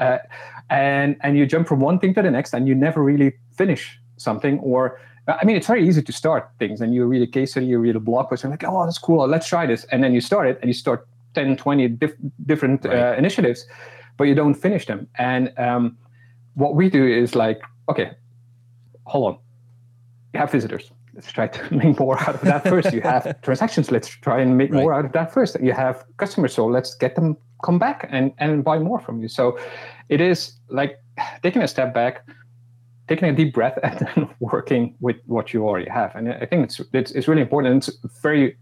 and 0.69 1.15
and 1.21 1.38
you 1.38 1.47
jump 1.47 1.68
from 1.68 1.79
one 1.79 1.97
thing 1.97 2.13
to 2.13 2.21
the 2.21 2.29
next, 2.29 2.53
and 2.53 2.68
you 2.68 2.75
never 2.75 3.01
really 3.01 3.33
finish 3.56 4.00
something 4.18 4.59
or 4.59 5.00
I 5.27 5.45
mean, 5.45 5.56
it's 5.56 5.68
very 5.68 5.88
easy 5.88 6.01
to 6.01 6.12
start 6.12 6.50
things 6.57 6.81
and 6.81 6.94
you 6.94 7.06
read 7.06 7.21
a 7.21 7.27
case 7.27 7.51
study, 7.51 7.68
you 7.68 7.79
read 7.79 7.95
a 7.95 8.00
blog 8.00 8.29
post, 8.29 8.44
and 8.44 8.51
like, 8.51 8.63
oh, 8.63 8.85
that's 8.85 8.97
cool. 8.97 9.27
Let's 9.27 9.47
try 9.47 9.65
this. 9.65 9.85
And 9.85 10.03
then 10.03 10.13
you 10.13 10.21
start 10.21 10.47
it 10.47 10.57
and 10.62 10.69
you 10.69 10.73
start 10.73 11.07
10, 11.35 11.57
20 11.57 11.88
dif- 11.89 12.15
different 12.45 12.85
right. 12.85 12.97
uh, 12.97 13.15
initiatives, 13.18 13.65
but 14.18 14.25
you 14.25 14.35
don't 14.35 14.56
finish 14.56 14.85
them. 14.85 15.07
And 15.18 15.53
um, 15.57 15.97
what 16.56 16.75
we 16.75 16.89
do 16.89 17.06
is 17.06 17.35
like, 17.35 17.62
okay, 17.92 18.12
hold 19.06 19.34
on. 19.34 19.40
You 20.34 20.40
have 20.40 20.52
visitors. 20.52 20.92
Let's 21.14 21.32
try 21.32 21.48
to 21.48 21.74
make 21.82 22.00
more 22.00 22.20
out 22.22 22.36
of 22.36 22.42
that 22.42 22.64
first. 22.64 22.94
You 22.94 23.02
have 23.02 23.42
transactions. 23.48 23.92
Let's 23.92 24.08
try 24.08 24.42
and 24.42 24.58
make 24.58 24.72
right. 24.72 24.82
more 24.82 24.94
out 24.94 25.06
of 25.06 25.12
that 25.12 25.34
first. 25.34 25.60
You 25.62 25.74
have 25.74 26.06
customers. 26.18 26.54
So 26.54 26.66
let's 26.66 26.96
get 26.96 27.16
them 27.16 27.38
come 27.64 27.78
back 27.78 28.08
and, 28.10 28.34
and 28.40 28.64
buy 28.64 28.80
more 28.80 29.00
from 29.00 29.22
you. 29.22 29.28
So 29.28 29.60
it 30.10 30.22
is 30.22 30.54
like 30.70 31.00
taking 31.44 31.62
a 31.62 31.68
step 31.68 31.94
back 31.94 32.26
taking 33.12 33.28
a 33.28 33.34
deep 33.34 33.54
breath 33.54 33.78
and 33.84 34.00
then 34.00 34.30
working 34.40 34.96
with 35.02 35.18
what 35.26 35.54
you 35.54 35.68
already 35.68 35.90
have. 35.90 36.16
And 36.16 36.32
I 36.32 36.46
think 36.46 36.64
it's 36.64 36.81
it's, 36.94 37.12
it's 37.12 37.28
really 37.28 37.42
important. 37.42 37.88
It's 37.88 37.98
very 38.21 38.57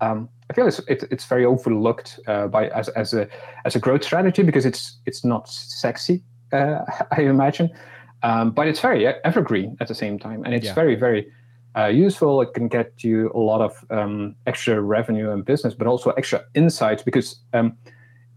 um, 0.00 0.28
I 0.50 0.54
feel 0.54 0.66
it's 0.66 0.80
it's, 0.88 1.04
it's 1.04 1.24
very 1.24 1.44
overlooked 1.44 2.18
uh, 2.26 2.46
by 2.48 2.68
as, 2.68 2.88
as 2.90 3.14
a 3.14 3.28
as 3.64 3.76
a 3.76 3.78
growth 3.78 4.04
strategy 4.04 4.42
because 4.42 4.66
it's 4.66 4.98
it's 5.06 5.24
not 5.24 5.48
sexy. 5.48 6.22
Uh, 6.52 6.80
I 7.16 7.22
imagine, 7.22 7.70
um, 8.22 8.50
but 8.50 8.68
it's 8.68 8.80
very 8.80 9.06
evergreen 9.06 9.76
at 9.80 9.88
the 9.88 9.94
same 9.94 10.18
time, 10.18 10.44
and 10.44 10.54
it's 10.54 10.66
yeah. 10.66 10.74
very 10.74 10.94
very 10.94 11.30
uh, 11.76 11.86
useful. 11.86 12.40
It 12.42 12.54
can 12.54 12.68
get 12.68 13.02
you 13.02 13.30
a 13.34 13.38
lot 13.38 13.60
of 13.60 13.84
um, 13.90 14.34
extra 14.46 14.80
revenue 14.80 15.30
and 15.30 15.44
business, 15.44 15.74
but 15.74 15.86
also 15.86 16.10
extra 16.10 16.44
insights 16.54 17.02
because 17.02 17.40
um, 17.54 17.76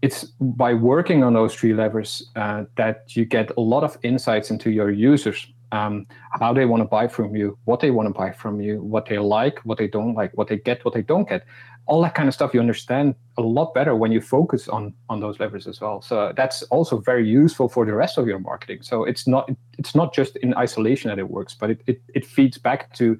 it's 0.02 0.24
by 0.40 0.74
working 0.74 1.22
on 1.22 1.34
those 1.34 1.54
three 1.54 1.74
levers 1.74 2.30
uh, 2.36 2.64
that 2.76 3.16
you 3.16 3.24
get 3.24 3.50
a 3.56 3.60
lot 3.60 3.84
of 3.84 3.98
insights 4.02 4.50
into 4.50 4.70
your 4.70 4.90
users 4.90 5.46
um, 5.72 6.06
how 6.40 6.52
they 6.52 6.64
want 6.64 6.80
to 6.80 6.84
buy 6.84 7.08
from 7.08 7.34
you 7.34 7.58
what 7.64 7.80
they 7.80 7.90
want 7.90 8.06
to 8.08 8.14
buy 8.14 8.30
from 8.30 8.60
you 8.60 8.80
what 8.82 9.06
they 9.06 9.18
like 9.18 9.58
what 9.60 9.78
they 9.78 9.88
don't 9.88 10.14
like 10.14 10.30
what 10.36 10.48
they 10.48 10.58
get 10.58 10.84
what 10.84 10.94
they 10.94 11.02
don't 11.02 11.28
get. 11.28 11.44
All 11.86 12.02
that 12.02 12.14
kind 12.14 12.28
of 12.28 12.34
stuff 12.34 12.52
you 12.52 12.60
understand 12.60 13.14
a 13.38 13.42
lot 13.42 13.72
better 13.72 13.94
when 13.94 14.10
you 14.10 14.20
focus 14.20 14.68
on 14.68 14.94
on 15.08 15.20
those 15.20 15.38
levers 15.40 15.66
as 15.66 15.80
well. 15.80 16.02
So 16.02 16.32
that's 16.36 16.62
also 16.64 16.98
very 16.98 17.28
useful 17.28 17.68
for 17.68 17.84
the 17.86 17.94
rest 17.94 18.18
of 18.18 18.26
your 18.26 18.38
marketing. 18.38 18.82
So 18.82 19.04
it's 19.04 19.26
not 19.26 19.50
it's 19.78 19.94
not 19.94 20.14
just 20.14 20.36
in 20.36 20.54
isolation 20.54 21.08
that 21.10 21.18
it 21.18 21.30
works 21.30 21.54
but 21.54 21.70
it, 21.70 21.80
it, 21.86 22.00
it 22.14 22.26
feeds 22.26 22.58
back 22.58 22.94
to 22.94 23.18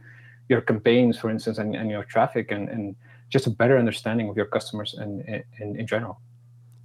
your 0.49 0.61
campaigns 0.61 1.19
for 1.19 1.31
instance 1.31 1.59
and, 1.59 1.75
and 1.75 1.91
your 1.91 2.05
traffic 2.05 2.51
and, 2.51 2.69
and 2.69 2.95
just 3.29 3.47
a 3.47 3.51
better 3.51 3.77
understanding 3.77 4.29
of 4.29 4.37
your 4.37 4.47
customers 4.47 4.95
and 4.95 5.23
in, 5.59 5.77
in 5.81 5.87
general 5.87 6.21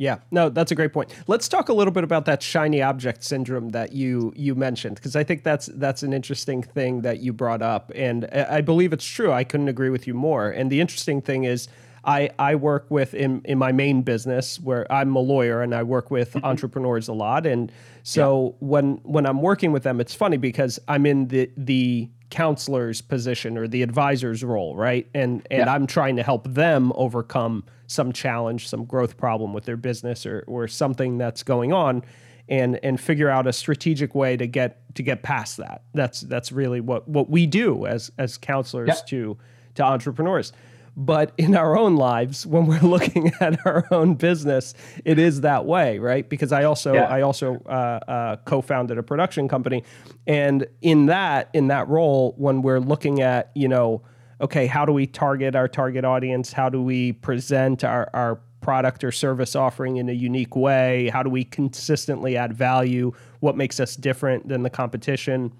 yeah, 0.01 0.17
no, 0.31 0.49
that's 0.49 0.71
a 0.71 0.75
great 0.75 0.93
point. 0.93 1.13
Let's 1.27 1.47
talk 1.47 1.69
a 1.69 1.73
little 1.73 1.93
bit 1.93 2.03
about 2.03 2.25
that 2.25 2.41
shiny 2.41 2.81
object 2.81 3.23
syndrome 3.23 3.69
that 3.69 3.91
you 3.93 4.33
you 4.35 4.55
mentioned 4.55 4.95
because 4.95 5.15
I 5.15 5.23
think 5.23 5.43
that's 5.43 5.67
that's 5.75 6.01
an 6.01 6.11
interesting 6.11 6.63
thing 6.63 7.01
that 7.01 7.19
you 7.19 7.31
brought 7.31 7.61
up, 7.61 7.91
and 7.93 8.25
I 8.25 8.61
believe 8.61 8.93
it's 8.93 9.05
true. 9.05 9.31
I 9.31 9.43
couldn't 9.43 9.67
agree 9.67 9.91
with 9.91 10.07
you 10.07 10.15
more. 10.15 10.49
And 10.49 10.71
the 10.71 10.81
interesting 10.81 11.21
thing 11.21 11.43
is, 11.43 11.67
I 12.03 12.31
I 12.39 12.55
work 12.55 12.87
with 12.89 13.13
in 13.13 13.43
in 13.45 13.59
my 13.59 13.71
main 13.71 14.01
business 14.01 14.59
where 14.59 14.91
I'm 14.91 15.15
a 15.15 15.19
lawyer 15.19 15.61
and 15.61 15.75
I 15.75 15.83
work 15.83 16.09
with 16.09 16.33
mm-hmm. 16.33 16.47
entrepreneurs 16.47 17.07
a 17.07 17.13
lot, 17.13 17.45
and 17.45 17.71
so 18.01 18.55
yeah. 18.59 18.67
when 18.67 18.95
when 19.03 19.27
I'm 19.27 19.43
working 19.43 19.71
with 19.71 19.83
them, 19.83 20.01
it's 20.01 20.15
funny 20.15 20.37
because 20.37 20.79
I'm 20.87 21.05
in 21.05 21.27
the 21.27 21.51
the 21.55 22.09
counselor's 22.31 23.01
position 23.01 23.57
or 23.57 23.67
the 23.67 23.83
advisor's 23.83 24.43
role, 24.43 24.75
right? 24.75 25.07
And 25.13 25.45
and 25.51 25.67
yeah. 25.67 25.73
I'm 25.73 25.85
trying 25.85 26.15
to 26.15 26.23
help 26.23 26.47
them 26.47 26.91
overcome 26.95 27.63
some 27.87 28.11
challenge, 28.11 28.67
some 28.67 28.85
growth 28.85 29.17
problem 29.17 29.53
with 29.53 29.65
their 29.65 29.77
business 29.77 30.25
or 30.25 30.43
or 30.47 30.67
something 30.67 31.19
that's 31.19 31.43
going 31.43 31.73
on 31.73 32.01
and 32.49 32.79
and 32.83 32.99
figure 32.99 33.29
out 33.29 33.45
a 33.45 33.53
strategic 33.53 34.15
way 34.15 34.35
to 34.37 34.47
get 34.47 34.95
to 34.95 35.03
get 35.03 35.21
past 35.21 35.57
that. 35.57 35.83
That's 35.93 36.21
that's 36.21 36.51
really 36.51 36.81
what 36.81 37.07
what 37.07 37.29
we 37.29 37.45
do 37.45 37.85
as 37.85 38.11
as 38.17 38.37
counselors 38.37 38.87
yeah. 38.87 39.05
to 39.07 39.37
to 39.75 39.83
entrepreneurs. 39.83 40.53
But 40.97 41.31
in 41.37 41.55
our 41.55 41.77
own 41.77 41.95
lives, 41.95 42.45
when 42.45 42.65
we're 42.65 42.79
looking 42.81 43.31
at 43.39 43.65
our 43.65 43.85
own 43.91 44.15
business, 44.15 44.73
it 45.05 45.17
is 45.17 45.41
that 45.41 45.65
way, 45.65 45.99
right? 45.99 46.27
Because 46.27 46.51
I 46.51 46.63
also 46.65 46.93
Yeah. 46.93 47.05
I 47.05 47.21
also 47.21 47.55
uh, 47.65 47.99
uh, 48.07 48.35
co-founded 48.45 48.97
a 48.97 49.03
production 49.03 49.47
company, 49.47 49.83
and 50.27 50.67
in 50.81 51.05
that 51.07 51.49
in 51.53 51.67
that 51.67 51.87
role, 51.87 52.35
when 52.37 52.61
we're 52.61 52.79
looking 52.79 53.21
at 53.21 53.51
you 53.55 53.67
know, 53.67 54.01
okay, 54.41 54.67
how 54.67 54.85
do 54.85 54.91
we 54.91 55.07
target 55.07 55.55
our 55.55 55.67
target 55.67 56.03
audience? 56.03 56.51
How 56.51 56.69
do 56.69 56.81
we 56.81 57.13
present 57.13 57.83
our 57.83 58.09
our 58.13 58.39
product 58.59 59.03
or 59.03 59.11
service 59.11 59.55
offering 59.55 59.97
in 59.97 60.07
a 60.09 60.13
unique 60.13 60.55
way? 60.55 61.09
How 61.11 61.23
do 61.23 61.29
we 61.29 61.43
consistently 61.43 62.37
add 62.37 62.53
value? 62.53 63.11
What 63.39 63.55
makes 63.57 63.79
us 63.79 63.95
different 63.95 64.47
than 64.47 64.61
the 64.63 64.69
competition? 64.69 65.51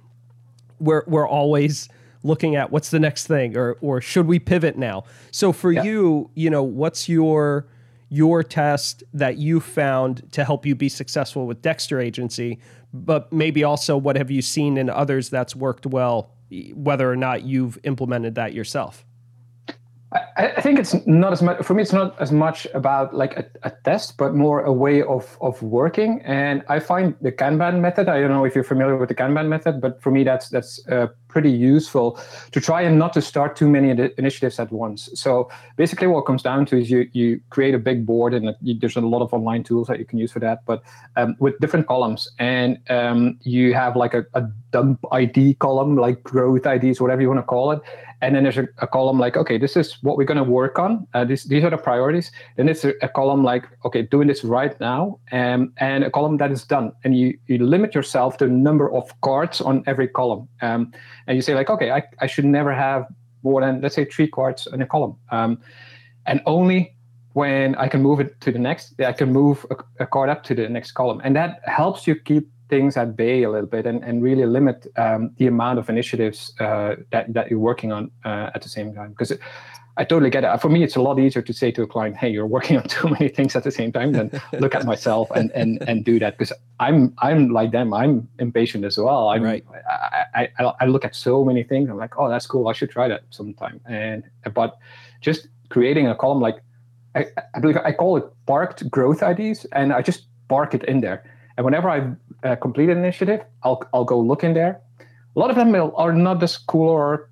we're 0.82 1.04
we're 1.08 1.28
always 1.28 1.88
looking 2.24 2.56
at 2.56 2.72
what's 2.72 2.90
the 2.90 3.00
next 3.00 3.28
thing 3.28 3.58
or 3.58 3.78
or 3.82 4.01
should 4.01 4.28
we 4.28 4.40
pivot 4.40 4.78
now 4.78 5.04
so 5.32 5.51
for 5.51 5.72
Yeah. 5.72 5.84
you 5.84 6.30
you 6.36 6.50
know 6.50 6.63
what's 6.63 7.10
your 7.10 7.68
your 8.10 8.44
test 8.44 9.04
that 9.13 9.38
you 9.38 9.60
found 9.60 10.32
to 10.34 10.44
help 10.44 10.66
you 10.66 10.75
be 10.75 10.90
successful 10.90 11.48
with 11.48 11.62
dexter 11.62 12.00
agency 12.00 12.60
but 12.94 13.32
maybe 13.32 13.63
also 13.63 13.98
what 13.98 14.16
have 14.18 14.30
you 14.30 14.42
seen 14.42 14.78
in 14.78 14.90
others 14.90 15.30
that's 15.30 15.56
worked 15.56 15.86
well 15.86 16.32
whether 16.74 17.10
or 17.10 17.16
not 17.16 17.44
you've 17.44 17.80
implemented 17.84 18.36
that 18.36 18.54
yourself 18.54 19.06
I, 20.13 20.48
I 20.58 20.62
think 20.62 20.78
it's 20.78 20.94
not 21.08 21.32
as 21.32 21.42
much 21.42 21.63
for 21.63 21.74
me. 21.74 21.82
It's 21.84 21.94
not 21.94 22.20
as 22.20 22.32
much 22.34 22.68
about 22.74 23.13
like 23.13 23.38
a, 23.38 23.46
a 23.63 23.72
test, 23.86 24.18
but 24.18 24.36
more 24.36 24.62
a 24.62 24.74
way 24.74 25.01
of 25.04 25.38
of 25.40 25.62
working. 25.63 26.22
And 26.25 26.63
I 26.68 26.80
find 26.80 27.16
the 27.22 27.32
Kanban 27.32 27.80
method. 27.80 28.10
I 28.10 28.20
don't 28.20 28.30
know 28.30 28.44
if 28.44 28.54
you're 28.54 28.66
familiar 28.66 28.98
with 28.98 29.08
the 29.08 29.16
Kanban 29.16 29.48
method, 29.48 29.80
but 29.80 30.01
for 30.01 30.12
me, 30.12 30.25
that's 30.25 30.50
that's 30.50 30.86
uh, 30.90 31.08
pretty 31.32 31.52
useful 31.52 32.20
to 32.52 32.62
try 32.62 32.82
and 32.82 33.00
not 33.00 33.14
to 33.14 33.22
start 33.22 33.56
too 33.56 33.70
many 33.70 33.90
initiatives 34.18 34.60
at 34.60 34.72
once. 34.72 35.10
So 35.14 35.50
basically, 35.78 36.08
what 36.08 36.26
comes 36.26 36.44
down 36.44 36.66
to 36.68 36.78
is 36.78 36.92
you 36.92 37.10
you 37.14 37.40
create 37.50 37.74
a 37.74 37.80
big 37.80 38.06
board, 38.06 38.34
and 38.34 38.56
you, 38.62 38.78
there's 38.80 38.98
a 38.98 39.02
lot 39.02 39.22
of 39.22 39.34
online 39.34 39.64
tools 39.64 39.88
that 39.88 40.00
you 40.00 40.06
can 40.06 40.20
use 40.20 40.32
for 40.32 40.40
that. 40.40 40.66
But 40.66 40.84
um, 41.16 41.36
with 41.40 41.58
different 41.60 41.88
columns, 41.88 42.30
and 42.38 42.78
um, 42.90 43.40
you 43.42 43.74
have 43.74 43.96
like 43.96 44.14
a, 44.14 44.26
a 44.34 44.44
dump 44.72 45.00
ID 45.12 45.56
column, 45.56 45.96
like 45.96 46.22
growth 46.24 46.66
IDs, 46.66 47.02
whatever 47.02 47.22
you 47.22 47.30
want 47.30 47.40
to 47.40 47.44
call 47.56 47.72
it. 47.72 47.82
And 48.24 48.36
then 48.36 48.44
there's 48.44 48.58
a, 48.58 48.68
a 48.78 48.88
column 48.88 49.18
like 49.18 49.36
okay 49.36 49.58
this 49.58 49.76
is 49.76 49.98
what 50.04 50.16
we're 50.18 50.26
going 50.26 50.38
to 50.38 50.52
work 50.62 50.78
on. 50.78 51.08
Uh, 51.14 51.26
this, 51.26 51.44
these 51.46 51.64
are 51.64 51.70
the 51.70 51.78
priorities. 51.78 52.32
Then 52.56 52.70
it's 52.70 52.86
a, 52.86 52.94
a 53.02 53.10
column 53.10 53.44
like 53.44 53.66
okay 53.86 54.04
doing 54.04 54.28
this 54.28 54.44
right 54.44 54.80
now 54.80 55.20
um, 55.32 55.74
and 55.78 56.04
a 56.04 56.12
column 56.12 56.38
that 56.38 56.52
is 56.52 56.64
done. 56.64 56.92
And 57.04 57.18
you, 57.18 57.38
you 57.48 57.58
limit 57.66 57.96
yourself 57.96 58.38
to 58.38 58.48
number 58.48 58.92
of 58.92 59.20
cards 59.22 59.62
on 59.62 59.84
every 59.88 60.08
column. 60.08 60.48
Um, 60.62 60.92
and 61.28 61.36
you 61.36 61.42
say 61.42 61.54
like 61.56 61.70
okay 61.70 61.92
I, 61.92 62.04
I 62.20 62.28
should 62.28 62.46
never 62.46 62.74
have 62.74 63.08
more 63.44 63.62
than 63.62 63.82
let's 63.82 63.96
say 63.96 64.06
three 64.06 64.28
cards 64.28 64.68
in 64.72 64.82
a 64.82 64.86
column 64.86 65.16
um, 65.32 65.60
and 66.25 66.42
only 66.46 66.96
when 67.34 67.75
i 67.75 67.88
can 67.88 68.01
move 68.01 68.20
it 68.20 68.40
to 68.42 68.51
the 68.51 68.60
next 68.60 69.00
i 69.01 69.13
can 69.13 69.32
move 69.32 69.66
a, 69.72 70.04
a 70.04 70.08
card 70.08 70.30
up 70.30 70.44
to 70.44 70.56
the 70.56 70.68
next 70.70 70.92
column 70.92 71.22
and 71.24 71.36
that 71.36 71.62
helps 71.66 72.06
you 72.08 72.16
keep 72.16 72.50
things 72.72 72.98
at 72.98 73.16
bay 73.16 73.44
a 73.44 73.51
little 73.51 73.68
bit 73.68 73.86
and, 73.86 74.01
and 74.04 74.24
really 74.24 74.46
limit 74.46 74.88
um, 74.96 75.30
the 75.38 75.46
amount 75.46 75.78
of 75.78 75.90
initiatives 75.90 76.54
uh, 76.60 76.96
that, 77.12 77.32
that 77.34 77.51
you're 77.51 77.60
working 77.60 77.92
on 77.92 78.10
uh, 78.25 78.50
at 78.56 78.62
the 78.63 78.70
same 78.70 78.96
time. 78.96 79.12
Because 79.12 79.34
I 80.01 80.03
totally 80.03 80.31
get 80.31 80.43
it. 80.43 80.58
For 80.60 80.67
me, 80.67 80.81
it's 80.84 80.96
a 80.96 81.01
lot 81.01 81.20
easier 81.20 81.43
to 81.43 81.53
say 81.53 81.70
to 81.74 81.84
a 81.84 81.88
client, 81.88 82.17
hey, 82.17 82.27
you're 82.27 82.48
working 82.48 82.75
on 82.75 82.84
too 82.98 83.08
many 83.08 83.29
things 83.29 83.55
at 83.55 83.63
the 83.63 83.70
same 83.70 83.91
time 83.91 84.13
than 84.13 84.41
look 84.60 84.74
at 84.74 84.84
myself 84.84 85.29
and, 85.36 85.51
and, 85.51 85.79
and 85.88 86.03
do 86.03 86.17
that. 86.17 86.39
Because 86.39 86.51
I'm 86.79 87.13
I'm 87.20 87.50
like 87.50 87.72
them. 87.72 87.93
I'm 87.93 88.27
impatient 88.39 88.84
as 88.84 88.98
well. 88.98 89.29
I'm, 89.29 89.43
Right. 89.43 89.63
I, 90.34 90.50
I, 90.58 90.74
I 90.81 90.86
look 90.88 91.05
at 91.05 91.13
so 91.13 91.46
many 91.46 91.62
things. 91.63 91.88
I'm 91.88 91.98
like, 91.98 92.17
oh, 92.17 92.29
that's 92.29 92.48
cool. 92.48 92.67
I 92.67 92.74
should 92.74 92.89
try 92.89 93.08
that 93.10 93.25
sometime. 93.29 93.79
And 93.86 94.24
but 94.55 94.79
just 95.22 95.48
creating 95.70 96.08
a 96.08 96.15
column 96.15 96.41
like 96.41 96.58
I, 97.13 97.27
I 97.53 97.60
believe 97.60 97.77
I 97.77 97.91
call 97.91 98.17
it 98.17 98.25
parked 98.48 98.89
growth 98.89 99.22
IDs, 99.22 99.65
and 99.65 99.93
I 99.93 100.01
just 100.01 100.25
park 100.50 100.74
it 100.74 100.84
in 100.86 101.01
there. 101.01 101.24
And 101.58 101.65
whenever 101.65 101.89
I 101.89 102.48
uh, 102.48 102.55
complete 102.55 102.89
an 102.89 102.98
initiative, 102.98 103.41
I'll 103.63 103.84
I'll 103.93 104.05
go 104.05 104.20
look 104.20 104.43
in 104.43 104.55
there. 104.55 104.81
A 105.36 105.39
lot 105.39 105.51
of 105.51 105.55
them 105.55 105.75
are 105.75 106.13
not 106.13 106.41
as 106.41 106.58
cool 106.58 106.89
or 106.89 107.29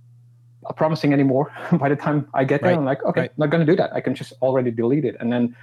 promising 0.74 1.14
anymore. 1.14 1.52
By 1.74 1.90
the 1.90 1.96
time 1.96 2.28
I 2.34 2.44
get 2.44 2.62
there, 2.62 2.72
Right, 2.72 2.78
I'm 2.78 2.86
like, 2.86 3.04
okay, 3.04 3.22
right. 3.22 3.30
I'm 3.30 3.38
not 3.38 3.50
going 3.50 3.66
to 3.66 3.72
do 3.72 3.76
that. 3.78 3.94
I 3.94 4.02
can 4.02 4.16
just 4.16 4.34
already 4.42 4.72
delete 4.72 5.06
it, 5.06 5.16
and 5.20 5.32
then 5.32 5.56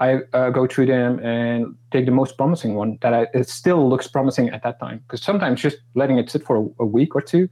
I 0.00 0.20
uh, 0.32 0.50
go 0.50 0.66
through 0.66 0.86
them 0.86 1.20
and 1.20 1.74
take 1.92 2.06
the 2.06 2.12
most 2.12 2.36
promising 2.36 2.74
one 2.74 2.98
that 3.02 3.14
I, 3.14 3.26
it 3.32 3.48
still 3.48 3.88
looks 3.88 4.08
promising 4.08 4.48
at 4.50 4.62
that 4.62 4.80
time. 4.80 4.98
Because 5.06 5.22
sometimes 5.22 5.60
just 5.60 5.78
letting 5.94 6.18
it 6.18 6.30
sit 6.30 6.44
for 6.44 6.56
a, 6.56 6.82
a 6.82 6.86
week 6.86 7.14
or 7.14 7.20
two 7.20 7.48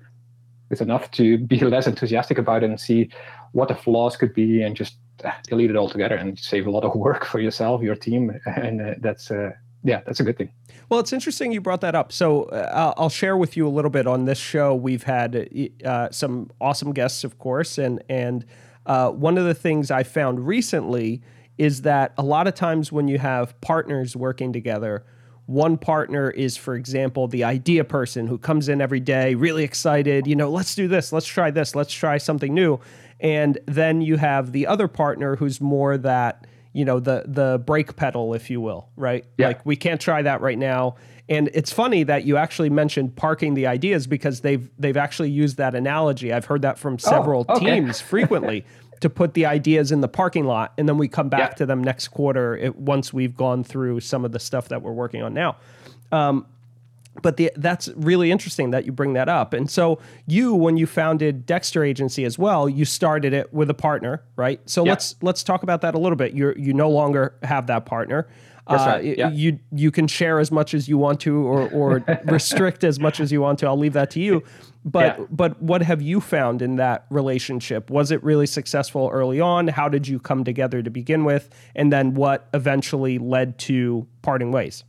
is 0.70 0.80
enough 0.80 1.10
to 1.12 1.38
be 1.52 1.58
less 1.60 1.86
enthusiastic 1.86 2.38
about 2.38 2.64
it 2.64 2.70
and 2.70 2.80
see 2.80 3.10
what 3.52 3.68
the 3.68 3.74
flaws 3.74 4.16
could 4.16 4.34
be, 4.34 4.62
and 4.62 4.74
just 4.76 4.96
uh, 5.24 5.30
delete 5.46 5.70
it 5.70 5.76
altogether 5.76 6.16
and 6.16 6.38
save 6.38 6.66
a 6.66 6.70
lot 6.70 6.84
of 6.84 6.94
work 7.08 7.24
for 7.24 7.38
yourself, 7.38 7.82
your 7.82 7.96
team, 7.96 8.38
and 8.46 8.80
uh, 8.80 8.94
that's 8.98 9.30
uh, 9.30 9.50
yeah, 9.84 10.00
that's 10.06 10.20
a 10.20 10.24
good 10.24 10.36
thing. 10.36 10.50
Well, 10.92 11.00
it's 11.00 11.14
interesting 11.14 11.52
you 11.52 11.62
brought 11.62 11.80
that 11.80 11.94
up. 11.94 12.12
So 12.12 12.42
uh, 12.42 12.92
I'll- 12.98 13.08
share 13.08 13.34
with 13.34 13.56
you 13.56 13.66
a 13.66 13.70
little 13.70 13.90
bit 13.90 14.06
on 14.06 14.26
this 14.26 14.36
show. 14.36 14.74
We've 14.74 15.04
had 15.04 15.48
uh, 15.82 16.10
some 16.10 16.50
awesome 16.60 16.92
guests, 16.92 17.24
of 17.24 17.38
course, 17.38 17.78
and 17.78 18.04
and 18.10 18.44
uh, 18.84 19.10
one 19.10 19.38
of 19.38 19.46
the 19.46 19.54
things 19.54 19.90
I 19.90 20.02
found 20.02 20.46
recently 20.46 21.22
is 21.56 21.80
that 21.82 22.12
a 22.18 22.22
lot 22.22 22.46
of 22.46 22.54
times 22.54 22.92
when 22.92 23.08
you 23.08 23.16
have 23.16 23.58
partners 23.62 24.14
working 24.14 24.52
together, 24.52 25.06
one 25.46 25.78
partner 25.78 26.28
is, 26.28 26.58
for 26.58 26.74
example, 26.74 27.26
the 27.26 27.42
idea 27.42 27.84
person 27.84 28.26
who 28.26 28.36
comes 28.36 28.68
in 28.68 28.82
every 28.82 29.00
day, 29.00 29.34
really 29.34 29.64
excited. 29.64 30.26
You 30.26 30.36
know, 30.36 30.50
let's 30.50 30.74
do 30.74 30.88
this, 30.88 31.10
let's 31.10 31.26
try 31.26 31.50
this, 31.50 31.74
let's 31.74 31.94
try 31.94 32.18
something 32.18 32.52
new, 32.52 32.80
and 33.18 33.56
then 33.64 34.02
you 34.02 34.18
have 34.18 34.52
the 34.52 34.66
other 34.66 34.88
partner 34.88 35.36
who's 35.36 35.58
more 35.58 35.96
that 35.96 36.46
you 36.72 36.84
know 36.84 36.98
the 37.00 37.24
the 37.26 37.62
brake 37.66 37.96
pedal 37.96 38.34
if 38.34 38.50
you 38.50 38.60
will 38.60 38.88
right 38.96 39.24
Yeah. 39.38 39.48
like 39.48 39.66
we 39.66 39.76
can't 39.76 40.00
try 40.00 40.22
that 40.22 40.40
right 40.40 40.58
now 40.58 40.96
and 41.28 41.50
it's 41.54 41.72
funny 41.72 42.02
that 42.04 42.24
you 42.24 42.36
actually 42.36 42.70
mentioned 42.70 43.14
parking 43.16 43.54
the 43.54 43.66
ideas 43.66 44.06
because 44.06 44.40
they've 44.40 44.68
they've 44.78 44.96
actually 44.96 45.30
used 45.30 45.56
that 45.58 45.74
analogy 45.74 46.32
i've 46.32 46.46
heard 46.46 46.62
that 46.62 46.78
from 46.78 46.94
oh, 46.94 46.96
several 46.96 47.46
okay. 47.48 47.64
teams 47.80 48.00
frequently 48.14 48.64
to 49.00 49.10
put 49.10 49.34
the 49.34 49.44
ideas 49.46 49.90
in 49.92 50.00
the 50.00 50.08
parking 50.08 50.44
lot 50.44 50.72
and 50.78 50.88
then 50.88 50.96
we 50.96 51.08
come 51.08 51.28
back 51.28 51.50
Yeah. 51.52 51.56
to 51.56 51.66
them 51.66 51.82
next 51.84 52.08
quarter 52.08 52.56
it, 52.56 52.76
once 52.76 53.12
we've 53.12 53.36
gone 53.36 53.64
through 53.64 54.00
some 54.00 54.24
of 54.24 54.32
the 54.32 54.38
stuff 54.40 54.68
that 54.68 54.80
we're 54.82 54.92
working 54.92 55.22
on 55.22 55.34
now 55.34 55.56
um, 56.12 56.46
but 57.20 57.36
the, 57.36 57.52
that's 57.56 57.88
really 57.94 58.30
interesting 58.32 58.70
that 58.70 58.86
you 58.86 58.92
bring 58.92 59.12
that 59.12 59.28
up. 59.28 59.52
And 59.52 59.70
so 59.70 59.98
you, 60.26 60.54
when 60.54 60.76
you 60.78 60.86
founded 60.86 61.44
Dexter 61.44 61.84
Agency 61.84 62.24
as 62.24 62.38
well, 62.38 62.68
you 62.68 62.84
started 62.86 63.34
it 63.34 63.52
with 63.52 63.68
a 63.68 63.74
partner, 63.74 64.22
right? 64.36 64.60
So 64.64 64.84
Yeah. 64.84 64.92
let's 64.92 65.16
let's 65.20 65.42
talk 65.42 65.62
about 65.62 65.82
that 65.82 65.94
a 65.94 65.98
little 65.98 66.16
bit. 66.16 66.32
You 66.32 66.54
you 66.56 66.72
no 66.72 66.88
longer 66.88 67.34
have 67.42 67.66
that 67.66 67.84
partner. 67.84 68.28
That's 68.68 68.82
Uh, 68.84 68.86
right, 68.86 69.18
yeah. 69.18 69.28
You 69.30 69.58
you 69.72 69.90
can 69.90 70.06
share 70.06 70.38
as 70.38 70.50
much 70.52 70.72
as 70.72 70.88
you 70.88 70.96
want 70.96 71.20
to, 71.20 71.36
or 71.36 71.68
or 71.70 72.04
restrict 72.24 72.84
as 72.84 72.98
much 73.00 73.20
as 73.20 73.30
you 73.32 73.42
want 73.42 73.58
to. 73.58 73.66
I'll 73.66 73.76
leave 73.76 73.92
that 73.94 74.10
to 74.12 74.20
you. 74.20 74.42
But 74.84 75.18
Yeah. 75.18 75.24
but 75.30 75.60
what 75.62 75.82
have 75.82 76.00
you 76.00 76.20
found 76.20 76.62
in 76.62 76.76
that 76.76 77.04
relationship? 77.10 77.90
Was 77.90 78.10
it 78.10 78.22
really 78.24 78.46
successful 78.46 79.10
early 79.12 79.40
on? 79.40 79.68
How 79.68 79.88
did 79.88 80.08
you 80.08 80.18
come 80.18 80.44
together 80.44 80.80
to 80.82 80.90
begin 80.90 81.24
with? 81.24 81.50
And 81.74 81.92
then 81.92 82.14
what 82.14 82.48
eventually 82.54 83.18
led 83.18 83.58
to 83.58 84.06
parting 84.22 84.50
ways? 84.52 84.84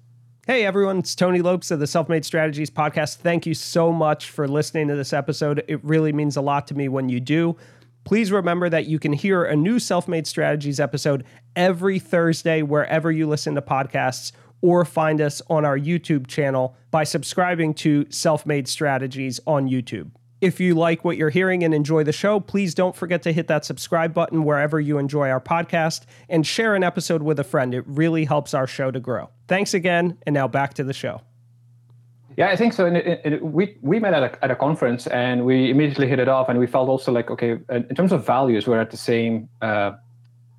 Hey 0.45 0.65
everyone, 0.65 0.99
it's 0.99 1.15
Tony 1.15 1.41
Lopes 1.41 1.71
of 1.71 1.79
the 1.79 1.87
Self 1.87 2.09
Made 2.09 2.25
Strategies 2.25 2.69
podcast. 2.69 3.15
Thank 3.15 3.45
you 3.45 3.53
so 3.53 3.93
much 3.93 4.29
for 4.29 4.45
listening 4.45 4.89
to 4.89 4.95
this 4.97 5.13
episode. 5.13 5.63
It 5.69 5.81
really 5.85 6.11
means 6.11 6.35
a 6.35 6.41
lot 6.41 6.67
to 6.67 6.73
me 6.73 6.89
when 6.89 7.07
you 7.07 7.21
do. 7.21 7.55
Please 8.03 8.29
remember 8.29 8.69
that 8.69 8.85
you 8.85 8.99
can 8.99 9.13
hear 9.13 9.45
a 9.45 9.55
new 9.55 9.79
Self 9.79 10.05
Made 10.05 10.27
Strategies 10.27 10.81
episode 10.81 11.23
every 11.55 11.97
Thursday 11.97 12.61
wherever 12.61 13.09
you 13.09 13.25
listen 13.25 13.55
to 13.55 13.61
podcasts 13.61 14.33
or 14.61 14.83
find 14.83 15.21
us 15.21 15.41
on 15.49 15.63
our 15.63 15.79
YouTube 15.79 16.27
channel 16.27 16.75
by 16.91 17.05
subscribing 17.05 17.73
to 17.75 18.05
Self 18.09 18.45
Made 18.45 18.67
Strategies 18.67 19.39
on 19.47 19.69
YouTube. 19.69 20.11
If 20.43 20.59
you 20.59 20.75
like 20.75 21.05
what 21.05 21.15
you're 21.15 21.29
hearing 21.29 21.63
and 21.63 21.73
enjoy 21.73 22.03
the 22.03 22.11
show, 22.11 22.41
please 22.41 22.75
don't 22.75 22.97
forget 22.97 23.23
to 23.23 23.31
hit 23.31 23.47
that 23.47 23.63
subscribe 23.63 24.13
button 24.13 24.43
wherever 24.43 24.77
you 24.77 24.97
enjoy 24.97 25.29
our 25.29 25.39
podcast 25.39 26.01
and 26.27 26.45
share 26.45 26.75
an 26.75 26.83
episode 26.83 27.23
with 27.23 27.39
a 27.39 27.45
friend. 27.45 27.73
It 27.73 27.85
really 27.87 28.25
helps 28.25 28.53
our 28.53 28.67
show 28.67 28.91
to 28.91 28.99
grow. 28.99 29.29
Thanks 29.47 29.73
again, 29.73 30.17
and 30.27 30.33
now 30.33 30.49
back 30.49 30.73
to 30.73 30.83
the 30.83 30.91
show. 30.91 31.21
Yeah, 32.35 32.49
I 32.49 32.57
think 32.57 32.73
so. 32.73 32.85
And 32.85 33.41
we 33.41 33.77
we 33.81 34.01
met 34.01 34.13
at 34.13 34.23
a, 34.23 34.43
at 34.43 34.51
a 34.51 34.55
conference 34.57 35.07
and 35.07 35.45
we 35.45 35.69
immediately 35.69 36.09
hit 36.09 36.19
it 36.19 36.27
off, 36.27 36.49
and 36.49 36.59
we 36.59 36.67
felt 36.67 36.89
also 36.89 37.13
like 37.13 37.31
okay, 37.31 37.51
in 37.69 37.85
in 37.89 37.95
terms 37.95 38.11
of 38.11 38.25
values, 38.25 38.67
we're 38.67 38.81
at 38.81 38.91
the 38.91 38.97
same 38.97 39.47
uh, 39.61 39.93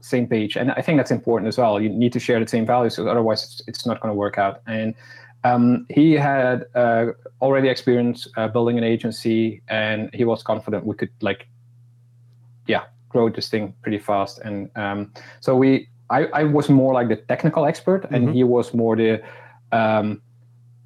same 0.00 0.26
page, 0.26 0.57
and 0.57 0.71
I 0.73 0.81
think 0.81 0.97
that's 0.97 1.11
important 1.11 1.49
as 1.49 1.59
well. 1.59 1.79
You 1.79 1.91
need 1.91 2.14
to 2.14 2.21
share 2.21 2.41
the 2.41 2.49
same 2.49 2.64
values, 2.64 2.99
otherwise 2.99 3.45
it's, 3.45 3.62
it's 3.67 3.87
not 3.87 4.00
going 4.00 4.12
to 4.12 4.17
work 4.17 4.38
out. 4.38 4.62
And 4.67 4.95
um, 5.45 5.87
he 5.91 6.13
had 6.15 6.65
uh, 6.75 7.07
already 7.41 7.69
experience 7.69 8.27
uh, 8.37 8.49
building 8.49 8.79
an 8.79 8.85
agency, 8.85 9.63
and 9.69 10.11
he 10.15 10.25
was 10.25 10.43
confident 10.43 10.87
we 10.87 10.97
could 10.97 11.11
like, 11.21 11.47
yeah, 12.67 12.85
grow 13.11 13.29
this 13.29 13.49
thing 13.49 13.75
pretty 13.83 13.99
fast. 13.99 14.39
And 14.39 14.71
um, 14.77 15.13
so 15.41 15.55
we, 15.55 15.89
I, 16.11 16.25
I 16.27 16.45
was 16.45 16.69
more 16.71 16.95
like 16.95 17.09
the 17.09 17.17
technical 17.17 17.67
expert, 17.67 18.07
and 18.11 18.29
Mhm. 18.29 18.35
he 18.35 18.45
was 18.45 18.73
more 18.73 18.97
the 18.97 19.23
um, 19.71 20.23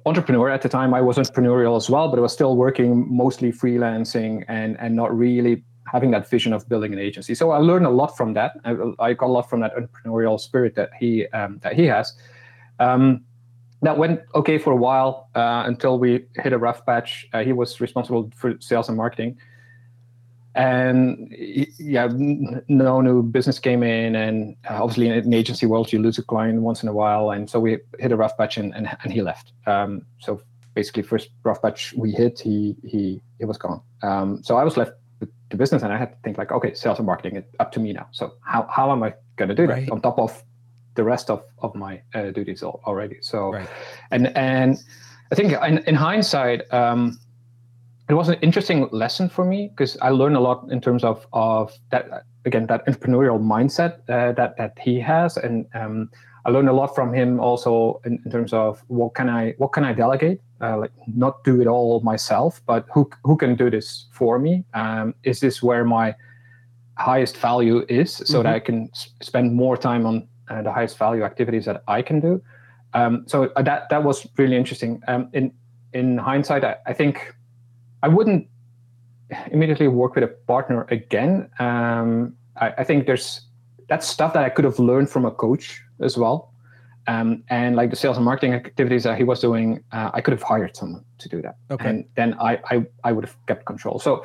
entrepreneur 0.05 0.49
at 0.49 0.61
the 0.61 0.69
time. 0.69 0.93
I 0.93 1.01
was 1.01 1.17
entrepreneurial 1.17 1.77
as 1.77 1.89
well, 1.89 2.09
but 2.09 2.19
I 2.19 2.21
was 2.21 2.33
still 2.33 2.57
working 2.57 3.05
mostly 3.09 3.51
freelancing 3.51 4.43
and 4.47 4.77
and 4.79 4.95
not 4.95 5.17
really 5.17 5.63
having 5.91 6.11
that 6.11 6.29
vision 6.29 6.53
of 6.53 6.67
building 6.69 6.93
an 6.93 6.99
agency. 6.99 7.33
So 7.33 7.51
I 7.51 7.57
learned 7.57 7.85
a 7.85 7.89
lot 7.89 8.15
from 8.15 8.33
that. 8.33 8.51
I, 8.65 8.75
I 8.99 9.13
got 9.13 9.27
a 9.27 9.31
lot 9.31 9.49
from 9.49 9.61
that 9.61 9.73
entrepreneurial 9.75 10.39
spirit 10.39 10.75
that 10.75 10.89
he 10.99 11.27
um, 11.29 11.59
that 11.63 11.73
he 11.75 11.85
has. 11.85 12.13
Um, 12.79 13.25
that 13.81 13.97
went 13.97 14.21
okay 14.35 14.57
for 14.57 14.71
a 14.71 14.75
while 14.75 15.29
uh, 15.35 15.63
until 15.65 15.99
we 15.99 16.25
hit 16.35 16.53
a 16.53 16.57
rough 16.57 16.85
patch. 16.85 17.27
Uh, 17.33 17.43
he 17.43 17.53
was 17.53 17.79
responsible 17.79 18.31
for 18.35 18.55
sales 18.59 18.89
and 18.89 18.97
marketing, 18.97 19.37
and 20.55 21.33
yeah, 21.79 22.09
no 22.67 23.01
new 23.01 23.23
business 23.23 23.59
came 23.59 23.83
in, 23.83 24.15
and 24.15 24.55
uh, 24.69 24.83
obviously 24.83 25.07
in 25.07 25.13
an 25.13 25.33
agency 25.33 25.65
world, 25.65 25.93
you 25.93 25.99
lose 25.99 26.17
a 26.17 26.23
client 26.23 26.61
once 26.61 26.83
in 26.83 26.89
a 26.89 26.93
while, 26.93 27.31
and 27.31 27.49
so 27.49 27.59
we 27.59 27.77
hit 27.99 28.11
a 28.11 28.17
rough 28.17 28.37
patch, 28.37 28.57
and 28.57 28.75
and, 28.75 28.89
and 29.03 29.13
he 29.13 29.21
left. 29.21 29.53
Um, 29.65 30.05
so 30.19 30.41
basically, 30.73 31.03
first 31.03 31.29
rough 31.43 31.61
patch 31.61 31.93
we 31.93 32.11
hit, 32.11 32.39
he 32.39 32.75
he 32.83 33.21
he 33.37 33.45
was 33.45 33.57
gone. 33.57 33.81
Um, 34.03 34.43
so 34.43 34.57
I 34.57 34.63
was 34.63 34.75
left 34.75 34.91
with 35.19 35.29
the 35.49 35.57
business, 35.57 35.83
and 35.83 35.93
I 35.93 35.97
had 35.97 36.11
to 36.11 36.17
think 36.23 36.37
like, 36.37 36.51
okay, 36.51 36.73
sales 36.73 36.97
and 36.97 37.05
marketing, 37.05 37.37
it's 37.37 37.55
up 37.59 37.71
to 37.73 37.79
me 37.79 37.93
now. 37.93 38.07
So 38.11 38.33
how 38.41 38.67
how 38.69 38.91
am 38.91 39.03
I 39.03 39.13
going 39.37 39.49
to 39.49 39.55
do 39.55 39.67
that 39.67 39.89
on 39.89 40.01
top 40.01 40.19
of 40.19 40.43
the 40.95 41.03
rest 41.03 41.29
of 41.29 41.43
of 41.59 41.75
my 41.75 42.01
uh, 42.13 42.31
duties 42.31 42.63
already. 42.63 43.17
So, 43.21 43.51
right. 43.53 43.69
and 44.11 44.35
and 44.37 44.77
I 45.31 45.35
think 45.35 45.53
in, 45.53 45.77
in 45.79 45.95
hindsight, 45.95 46.71
um, 46.73 47.19
it 48.09 48.13
was 48.13 48.29
an 48.29 48.37
interesting 48.41 48.89
lesson 48.91 49.29
for 49.29 49.45
me 49.45 49.67
because 49.67 49.97
I 50.01 50.09
learned 50.09 50.35
a 50.35 50.39
lot 50.39 50.67
in 50.71 50.81
terms 50.81 51.03
of 51.03 51.27
of 51.31 51.73
that 51.91 52.25
again 52.45 52.67
that 52.67 52.85
entrepreneurial 52.87 53.39
mindset 53.39 53.99
uh, 54.09 54.33
that 54.33 54.57
that 54.57 54.77
he 54.79 54.99
has, 54.99 55.37
and 55.37 55.67
um, 55.73 56.09
I 56.45 56.49
learned 56.49 56.69
a 56.69 56.73
lot 56.73 56.95
from 56.95 57.13
him 57.13 57.39
also 57.39 58.01
in, 58.05 58.19
in, 58.25 58.31
terms 58.31 58.53
of 58.53 58.83
what 58.87 59.13
can 59.13 59.29
I 59.29 59.53
what 59.57 59.73
can 59.73 59.83
I 59.83 59.93
delegate, 59.93 60.41
uh, 60.61 60.77
like 60.77 60.91
not 61.05 61.43
do 61.43 61.61
it 61.61 61.67
all 61.67 61.99
myself, 61.99 62.61
but 62.65 62.85
who 62.91 63.09
who 63.23 63.37
can 63.37 63.55
do 63.55 63.69
this 63.69 64.07
for 64.11 64.39
me? 64.39 64.63
Um, 64.73 65.13
is 65.23 65.39
this 65.39 65.61
where 65.61 65.85
my 65.85 66.15
highest 66.97 67.37
value 67.37 67.85
is, 67.87 68.13
so 68.13 68.23
mm-hmm. 68.23 68.43
that 68.43 68.55
I 68.55 68.59
can 68.59 68.89
s- 68.93 69.11
spend 69.21 69.53
more 69.53 69.77
time 69.77 70.05
on 70.07 70.27
uh, 70.49 70.61
the 70.61 70.71
highest 70.71 70.97
value 70.97 71.23
activities 71.23 71.65
that 71.65 71.83
I 71.87 72.01
can 72.01 72.19
do. 72.19 72.41
Um, 72.93 73.23
so 73.27 73.51
uh, 73.55 73.61
that 73.61 73.89
that 73.89 74.03
was 74.03 74.27
really 74.37 74.55
interesting. 74.55 75.01
Um, 75.07 75.29
in 75.33 75.51
in 75.93 76.17
hindsight, 76.17 76.63
I, 76.63 76.75
I, 76.85 76.93
think 76.93 77.33
I 78.03 78.07
wouldn't 78.07 78.47
immediately 79.51 79.87
work 79.87 80.15
with 80.15 80.23
a 80.23 80.27
partner 80.27 80.85
again. 80.89 81.49
Um, 81.59 82.35
I, 82.57 82.73
I, 82.79 82.83
think 82.83 83.05
there's 83.07 83.41
that's 83.87 84.07
stuff 84.07 84.33
that 84.33 84.43
I 84.43 84.49
could 84.49 84.65
have 84.65 84.79
learned 84.79 85.09
from 85.09 85.25
a 85.25 85.31
coach 85.31 85.81
as 86.01 86.17
well. 86.17 86.53
Um, 87.07 87.43
and 87.49 87.75
like 87.75 87.89
the 87.89 87.95
sales 87.95 88.17
and 88.17 88.25
marketing 88.25 88.53
activities 88.53 89.03
that 89.03 89.17
he 89.17 89.23
was 89.23 89.39
doing, 89.39 89.83
uh, 89.91 90.11
I 90.13 90.21
could 90.21 90.31
have 90.31 90.43
hired 90.43 90.75
someone 90.75 91.03
to 91.17 91.29
do 91.29 91.41
that. 91.41 91.55
Okay. 91.71 91.89
And 91.89 92.05
then 92.15 92.35
I, 92.39 92.59
I, 92.69 92.85
I 93.03 93.11
would 93.11 93.25
have 93.25 93.35
kept 93.47 93.65
control. 93.65 93.97
So, 93.97 94.23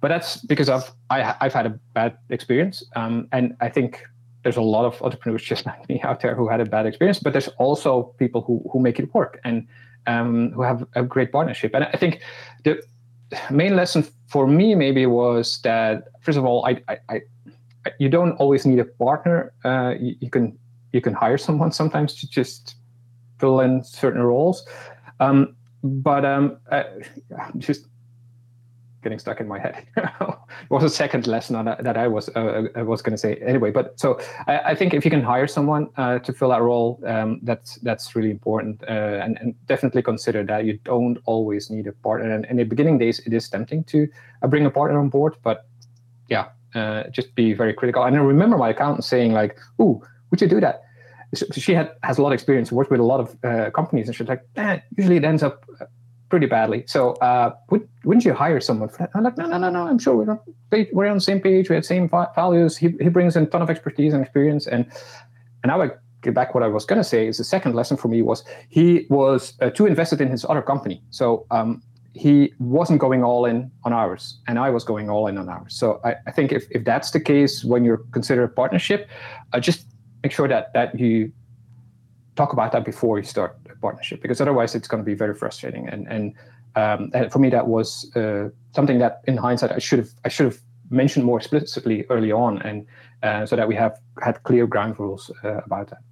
but 0.00 0.08
that's 0.08 0.38
because 0.38 0.68
I've 0.68 0.90
I, 1.10 1.34
I've 1.40 1.52
had 1.52 1.66
a 1.66 1.78
bad 1.94 2.18
experience, 2.30 2.82
um, 2.96 3.28
and 3.32 3.54
I 3.60 3.68
think 3.68 4.02
there's 4.42 4.56
a 4.56 4.62
lot 4.62 4.84
of 4.84 5.00
entrepreneurs 5.02 5.42
just 5.42 5.66
like 5.70 5.88
me 5.88 6.00
out 6.02 6.20
there 6.20 6.34
who 6.34 6.48
had 6.48 6.60
a 6.60 6.64
bad 6.64 6.86
experience, 6.86 7.18
but 7.18 7.32
there's 7.32 7.48
also 7.58 8.14
people 8.18 8.42
who 8.42 8.62
who 8.72 8.80
make 8.80 8.98
it 8.98 9.12
work 9.14 9.40
and 9.44 9.66
um, 10.06 10.52
who 10.52 10.62
have 10.62 10.86
a 10.94 11.02
great 11.02 11.32
partnership. 11.32 11.74
And 11.74 11.84
I 11.84 11.92
think 11.92 12.20
the 12.64 12.82
main 13.50 13.76
lesson 13.76 14.06
for 14.28 14.46
me 14.46 14.74
maybe 14.74 15.06
was 15.06 15.60
that 15.62 16.08
first 16.20 16.38
of 16.38 16.44
all, 16.44 16.66
I, 16.66 16.82
I, 16.88 16.98
I 17.08 17.20
you 17.98 18.08
don't 18.08 18.32
always 18.32 18.66
need 18.66 18.78
a 18.78 18.84
partner. 18.84 19.52
Uh, 19.64 19.94
you, 19.98 20.16
you, 20.20 20.30
can 20.30 20.58
you 20.92 21.00
can 21.00 21.14
hire 21.14 21.38
someone 21.38 21.72
sometimes 21.72 22.14
to 22.20 22.28
just 22.28 22.76
fill 23.38 23.60
in 23.60 23.82
certain 23.82 24.22
roles. 24.22 24.66
Um, 25.20 25.56
but 25.82 26.24
um, 26.24 26.58
uh, 26.70 26.84
just 27.58 27.86
getting 29.02 29.18
stuck 29.18 29.40
in 29.40 29.48
my 29.48 29.58
head. 29.58 29.86
it 29.96 30.70
was 30.70 30.84
a 30.84 30.88
second 30.88 31.26
lesson 31.26 31.64
that, 31.64 31.82
that 31.84 31.96
I 31.96 32.08
was 32.08 32.28
uh, 32.30 32.64
I 32.74 32.82
was 32.82 33.02
going 33.02 33.12
to 33.12 33.18
say 33.18 33.36
anyway. 33.36 33.70
But 33.70 33.98
so 33.98 34.20
I, 34.46 34.58
I, 34.58 34.74
think 34.74 34.94
if 34.94 35.04
you 35.04 35.10
can 35.10 35.22
hire 35.22 35.46
someone 35.46 35.88
uh, 35.96 36.18
to 36.20 36.32
fill 36.32 36.50
that 36.50 36.62
role, 36.62 37.00
um, 37.06 37.40
that's 37.42 37.76
that's 37.76 38.14
really 38.16 38.30
important, 38.30 38.82
uh, 38.88 39.20
and, 39.22 39.38
and 39.40 39.54
definitely 39.66 40.02
consider 40.02 40.44
that 40.44 40.64
you 40.64 40.78
don't 40.84 41.18
always 41.24 41.70
need 41.70 41.86
a 41.86 41.92
partner. 41.92 42.32
And 42.32 42.46
in 42.46 42.56
the 42.56 42.64
beginning 42.64 42.98
days, 42.98 43.18
it 43.20 43.32
is 43.32 43.48
tempting 43.48 43.84
to 43.84 44.08
uh, 44.42 44.46
bring 44.46 44.64
a 44.66 44.70
partner 44.70 44.98
on 44.98 45.08
board, 45.08 45.36
but 45.42 45.66
yeah, 46.28 46.48
uh, 46.74 47.04
just 47.10 47.34
be 47.34 47.52
very 47.52 47.74
critical. 47.74 48.04
And 48.04 48.16
I 48.16 48.20
remember 48.20 48.56
my 48.56 48.70
accountant 48.70 49.04
saying 49.04 49.32
like, 49.32 49.58
"Ooh, 49.80 50.02
would 50.30 50.40
you 50.40 50.48
do 50.48 50.60
that?" 50.60 50.82
She 51.52 51.72
had 51.74 51.90
has 52.02 52.18
a 52.18 52.22
lot 52.22 52.28
of 52.28 52.34
experience, 52.34 52.70
worked 52.70 52.90
with 52.90 53.00
a 53.00 53.04
lot 53.04 53.20
of 53.20 53.36
uh, 53.44 53.70
companies, 53.70 54.06
and 54.06 54.16
she's 54.16 54.28
like, 54.28 54.42
eh, 54.56 54.78
"Usually 54.96 55.16
it 55.16 55.24
ends 55.24 55.42
up." 55.42 55.64
Pretty 56.32 56.46
badly. 56.46 56.82
So 56.86 57.10
uh, 57.16 57.54
would, 57.68 57.86
wouldn't 58.04 58.24
you 58.24 58.32
hire 58.32 58.58
someone 58.58 58.88
for 58.88 58.96
that? 59.00 59.10
I'm 59.14 59.22
like, 59.22 59.36
no, 59.36 59.44
no, 59.44 59.58
no, 59.58 59.68
no. 59.68 59.82
I'm 59.86 59.98
sure 59.98 60.16
we're 60.16 60.30
on, 60.30 60.40
we're 60.90 61.06
on 61.06 61.18
the 61.18 61.20
same 61.20 61.40
page. 61.42 61.68
We 61.68 61.74
have 61.74 61.84
same 61.84 62.08
values. 62.08 62.74
He, 62.74 62.88
he 63.02 63.10
brings 63.10 63.36
in 63.36 63.42
a 63.42 63.46
ton 63.46 63.60
of 63.60 63.68
expertise 63.68 64.14
and 64.14 64.22
experience. 64.22 64.66
And 64.66 64.86
and 65.62 65.68
now 65.68 65.82
I 65.82 65.90
get 66.22 66.32
back 66.32 66.54
what 66.54 66.62
I 66.62 66.68
was 66.68 66.86
going 66.86 66.96
to 66.96 67.04
say 67.04 67.26
is 67.26 67.36
the 67.36 67.44
second 67.44 67.74
lesson 67.74 67.98
for 67.98 68.08
me 68.08 68.22
was 68.22 68.44
he 68.70 69.06
was 69.10 69.52
uh, 69.60 69.68
too 69.68 69.84
invested 69.84 70.22
in 70.22 70.28
his 70.28 70.46
other 70.48 70.62
company. 70.62 71.02
So 71.10 71.44
um, 71.50 71.82
he 72.14 72.54
wasn't 72.58 72.98
going 72.98 73.22
all 73.22 73.44
in 73.44 73.70
on 73.84 73.92
ours, 73.92 74.40
and 74.48 74.58
I 74.58 74.70
was 74.70 74.84
going 74.84 75.10
all 75.10 75.26
in 75.26 75.36
on 75.36 75.50
ours. 75.50 75.74
So 75.76 76.00
I, 76.02 76.14
I 76.26 76.30
think 76.30 76.50
if, 76.50 76.64
if 76.70 76.82
that's 76.86 77.10
the 77.10 77.20
case 77.20 77.62
when 77.62 77.84
you're 77.84 78.00
consider 78.12 78.44
a 78.44 78.48
partnership, 78.48 79.06
uh, 79.52 79.60
just 79.60 79.84
make 80.22 80.32
sure 80.32 80.48
that 80.48 80.72
that 80.72 80.98
you 80.98 81.30
talk 82.36 82.54
about 82.54 82.72
that 82.72 82.86
before 82.86 83.18
you 83.18 83.24
start 83.24 83.58
partnership 83.82 84.22
because 84.22 84.40
otherwise 84.40 84.74
it's 84.74 84.88
going 84.88 85.02
to 85.02 85.04
be 85.04 85.14
very 85.14 85.34
frustrating 85.34 85.88
and 85.88 86.06
and, 86.08 86.34
um, 86.76 87.10
and 87.12 87.30
for 87.32 87.38
me 87.38 87.50
that 87.50 87.66
was 87.66 88.10
uh, 88.16 88.48
something 88.74 88.98
that 88.98 89.20
in 89.26 89.36
hindsight 89.36 89.72
I 89.72 89.78
should 89.78 89.98
have 89.98 90.10
I 90.24 90.28
should 90.28 90.46
have 90.46 90.60
mentioned 90.90 91.24
more 91.24 91.38
explicitly 91.38 92.06
early 92.08 92.32
on 92.32 92.62
and 92.62 92.86
uh, 93.22 93.46
so 93.46 93.56
that 93.56 93.68
we 93.68 93.74
have 93.74 93.98
had 94.22 94.42
clear 94.44 94.66
ground 94.66 94.98
rules 94.98 95.30
uh, 95.44 95.60
about 95.66 95.88
that. 95.90 96.02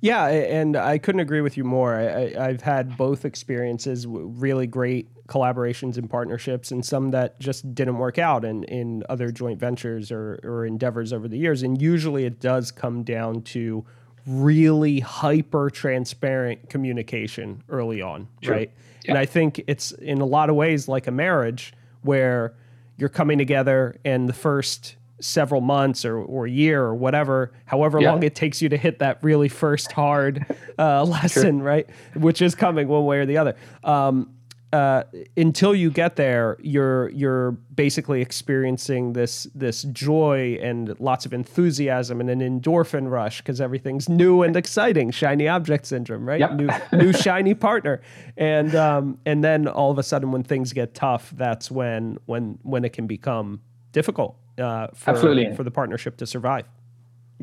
Yeah, 0.00 0.26
and 0.26 0.76
I 0.76 0.98
couldn't 0.98 1.20
agree 1.20 1.40
with 1.40 1.56
you 1.56 1.64
more. 1.64 1.94
I, 1.96 2.48
have 2.50 2.60
had 2.60 2.96
both 2.96 3.24
experiences, 3.24 4.06
really 4.06 4.66
great 4.66 5.08
collaborations 5.28 5.96
and 5.96 6.10
partnerships, 6.10 6.70
and 6.70 6.84
some 6.84 7.10
that 7.12 7.40
just 7.40 7.74
didn't 7.74 7.96
work 7.96 8.18
out 8.18 8.44
in, 8.44 8.64
in 8.64 9.02
other 9.08 9.30
joint 9.30 9.58
ventures 9.58 10.12
or, 10.12 10.38
or 10.44 10.66
endeavors 10.66 11.12
over 11.12 11.26
the 11.26 11.38
years. 11.38 11.62
And 11.62 11.80
usually 11.80 12.26
it 12.26 12.38
does 12.40 12.70
come 12.70 13.02
down 13.02 13.42
to 13.42 13.84
really 14.26 15.00
hyper 15.00 15.70
transparent 15.70 16.70
communication 16.70 17.62
early 17.68 18.00
on, 18.00 18.28
sure. 18.42 18.54
right? 18.54 18.70
Yeah. 19.04 19.12
And 19.12 19.18
I 19.18 19.26
think 19.26 19.62
it's 19.66 19.92
in 19.92 20.20
a 20.20 20.26
lot 20.26 20.50
of 20.50 20.56
ways 20.56 20.88
like 20.88 21.06
a 21.06 21.10
marriage 21.10 21.74
where 22.02 22.54
you're 22.96 23.08
coming 23.08 23.38
together 23.38 23.98
and 24.04 24.28
the 24.28 24.32
first 24.32 24.96
several 25.20 25.60
months 25.60 26.04
or, 26.04 26.18
or 26.18 26.46
year 26.46 26.82
or 26.82 26.94
whatever, 26.94 27.52
however 27.66 28.00
yeah. 28.00 28.10
long 28.10 28.22
it 28.22 28.34
takes 28.34 28.60
you 28.60 28.68
to 28.68 28.76
hit 28.76 28.98
that 28.98 29.18
really 29.22 29.48
first 29.48 29.92
hard 29.92 30.44
uh, 30.78 31.04
lesson, 31.04 31.58
sure. 31.58 31.66
right? 31.66 31.88
Which 32.14 32.42
is 32.42 32.54
coming 32.54 32.88
one 32.88 33.04
way 33.04 33.18
or 33.18 33.26
the 33.26 33.38
other. 33.38 33.56
Um, 33.82 34.33
uh, 34.74 35.04
until 35.36 35.72
you 35.72 35.88
get 35.88 36.16
there, 36.16 36.56
you're 36.60 37.08
you're 37.10 37.52
basically 37.52 38.20
experiencing 38.20 39.12
this 39.12 39.44
this 39.54 39.84
joy 39.84 40.58
and 40.60 40.98
lots 40.98 41.24
of 41.24 41.32
enthusiasm 41.32 42.20
and 42.20 42.28
an 42.28 42.40
endorphin 42.40 43.08
rush 43.08 43.38
because 43.38 43.60
everything's 43.60 44.08
new 44.08 44.42
and 44.42 44.56
exciting, 44.56 45.12
shiny 45.12 45.46
object 45.46 45.86
syndrome, 45.86 46.28
right? 46.28 46.40
Yep. 46.40 46.52
New 46.54 46.68
new 46.92 47.12
shiny 47.12 47.54
partner, 47.54 48.02
and 48.36 48.74
um, 48.74 49.18
and 49.24 49.44
then 49.44 49.68
all 49.68 49.92
of 49.92 49.98
a 49.98 50.02
sudden, 50.02 50.32
when 50.32 50.42
things 50.42 50.72
get 50.72 50.92
tough, 50.92 51.32
that's 51.36 51.70
when 51.70 52.18
when 52.26 52.58
when 52.62 52.84
it 52.84 52.92
can 52.92 53.06
become 53.06 53.60
difficult 53.92 54.36
uh, 54.58 54.88
for, 54.92 55.10
Absolutely. 55.10 55.54
for 55.54 55.62
the 55.62 55.70
partnership 55.70 56.16
to 56.16 56.26
survive. 56.26 56.64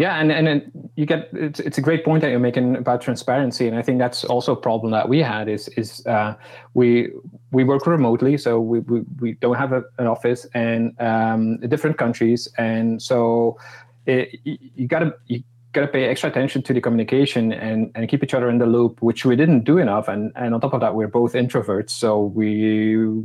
Yeah, 0.02 0.20
and 0.20 0.32
and 0.32 0.72
you 0.96 1.06
get 1.06 1.30
it's 1.32 1.60
it's 1.60 1.78
a 1.78 1.82
great 1.82 2.04
point 2.04 2.22
that 2.22 2.32
you're 2.32 2.40
making 2.40 2.76
about 2.76 3.02
transparency, 3.02 3.68
and 3.68 3.78
I 3.78 3.84
think 3.84 4.00
that's 4.00 4.24
also 4.24 4.54
a 4.54 4.56
problem 4.56 4.92
that 4.94 5.08
we 5.08 5.20
had 5.20 5.48
is 5.48 5.68
is 5.78 6.04
uh, 6.08 6.34
we 6.74 7.10
we 7.52 7.64
work 7.64 7.86
remotely, 7.86 8.36
so 8.38 8.60
we 8.60 8.80
we, 8.80 9.02
we 9.20 9.34
don't 9.34 9.58
have 9.58 9.74
a, 9.74 9.84
an 10.00 10.08
office 10.08 10.48
and 10.56 11.00
um, 11.00 11.60
different 11.70 12.00
countries, 12.00 12.50
and 12.58 13.00
so 13.00 13.60
it, 14.08 14.40
you 14.44 14.88
gotta 14.88 15.14
you 15.28 15.44
gotta 15.72 15.88
pay 15.88 16.06
extra 16.06 16.32
attention 16.32 16.64
to 16.64 16.74
the 16.74 16.82
communication 16.82 17.54
and 17.54 17.92
and 17.94 18.10
keep 18.10 18.24
each 18.24 18.34
other 18.34 18.50
in 18.50 18.58
the 18.58 18.66
loop, 18.66 19.04
which 19.04 19.24
we 19.24 19.36
didn't 19.36 19.66
do 19.66 19.78
enough, 19.78 20.08
and 20.08 20.32
and 20.36 20.56
on 20.56 20.62
top 20.62 20.74
of 20.74 20.82
that, 20.82 20.96
we're 20.96 21.14
both 21.22 21.34
introverts, 21.34 21.92
so 21.92 22.24
we 22.24 23.24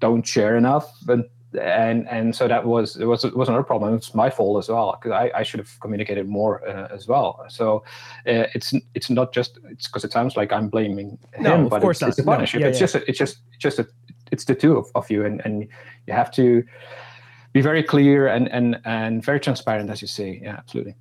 don't 0.00 0.26
share 0.26 0.56
enough 0.56 0.90
and 1.08 1.24
and 1.54 2.08
and 2.08 2.34
so 2.34 2.46
that 2.46 2.64
was 2.64 2.96
it 2.96 3.06
was 3.06 3.24
it 3.24 3.36
was 3.36 3.48
another 3.48 3.64
problem. 3.64 3.94
It's 3.94 4.14
my 4.14 4.30
fault 4.30 4.58
as 4.62 4.68
well 4.68 4.98
because 5.00 5.12
I, 5.12 5.30
I 5.34 5.42
should 5.42 5.60
have 5.60 5.80
communicated 5.80 6.28
more 6.28 6.66
uh, 6.68 6.88
as 6.92 7.08
well. 7.08 7.44
So 7.48 7.84
uh, 8.26 8.46
it's 8.54 8.74
it's 8.94 9.08
not 9.08 9.32
just 9.32 9.58
it's 9.70 9.86
because 9.86 10.04
it 10.04 10.12
sounds 10.12 10.36
like 10.36 10.52
I'm 10.52 10.68
blaming 10.68 11.18
no, 11.40 11.54
him, 11.54 11.68
but 11.68 11.82
it's, 11.82 12.02
it's 12.02 12.18
a 12.18 12.24
partnership. 12.24 12.60
No. 12.60 12.66
Yeah, 12.66 12.70
it's 12.70 12.80
yeah. 12.80 12.86
just 12.86 12.94
a, 12.96 13.08
it's 13.08 13.18
just 13.18 13.38
it's 13.52 13.62
just 13.62 13.78
a, 13.78 13.88
it's 14.30 14.44
the 14.44 14.54
two 14.54 14.76
of, 14.76 14.86
of 14.94 15.10
you, 15.10 15.24
and 15.24 15.40
and 15.44 15.68
you 16.06 16.12
have 16.12 16.30
to 16.32 16.62
be 17.52 17.62
very 17.62 17.82
clear 17.82 18.26
and 18.26 18.48
and 18.52 18.80
and 18.84 19.24
very 19.24 19.40
transparent, 19.40 19.90
as 19.90 20.02
you 20.02 20.08
say. 20.08 20.40
Yeah, 20.42 20.56
absolutely. 20.58 20.96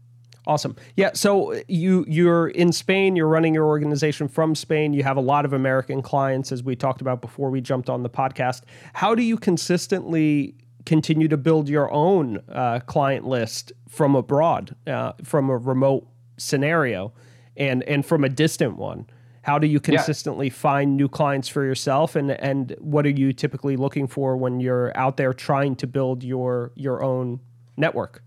Awesome. 0.48 0.78
Yeah. 0.96 1.12
So 1.14 1.62
you 1.68 2.06
you're 2.08 2.48
in 2.48 2.72
Spain. 2.72 3.18
You're 3.18 3.28
running 3.28 3.54
your 3.54 3.66
organization 3.66 4.30
from 4.30 4.56
Spain. 4.56 4.94
You 4.94 5.04
have 5.04 5.18
a 5.18 5.22
lot 5.22 5.44
of 5.44 5.52
American 5.52 6.02
clients, 6.02 6.54
as 6.54 6.64
we 6.64 6.74
talked 6.74 7.02
about 7.02 7.20
before 7.20 7.50
we 7.50 7.60
jumped 7.60 7.90
on 7.90 8.02
the 8.02 8.10
podcast. 8.10 8.62
How 8.94 9.14
do 9.14 9.24
you 9.24 9.38
consistently 9.38 10.56
continue 10.86 11.28
to 11.28 11.36
build 11.36 11.68
your 11.68 11.92
own 11.92 12.40
uh, 12.48 12.80
client 12.80 13.28
list 13.28 13.74
from 13.90 14.16
abroad, 14.16 14.74
uh, 14.88 15.12
from 15.22 15.50
a 15.50 15.58
remote 15.58 16.08
scenario, 16.38 17.12
and 17.58 17.84
and 17.84 18.06
from 18.06 18.24
a 18.24 18.30
distant 18.30 18.78
one? 18.78 19.06
How 19.42 19.60
do 19.60 19.68
you 19.68 19.82
consistently 19.82 20.48
yeah. 20.48 20.54
find 20.54 20.96
new 20.96 21.10
clients 21.10 21.50
for 21.50 21.66
yourself, 21.66 22.16
and 22.16 22.32
and 22.32 22.74
what 22.80 23.06
are 23.06 23.10
you 23.10 23.34
typically 23.34 23.76
looking 23.76 24.08
for 24.08 24.38
when 24.38 24.62
you're 24.62 24.98
out 24.98 25.18
there 25.18 25.34
trying 25.34 25.76
to 25.76 25.88
build 25.88 26.24
your 26.24 26.72
your 26.76 27.04
own 27.04 27.42
network? 27.76 28.24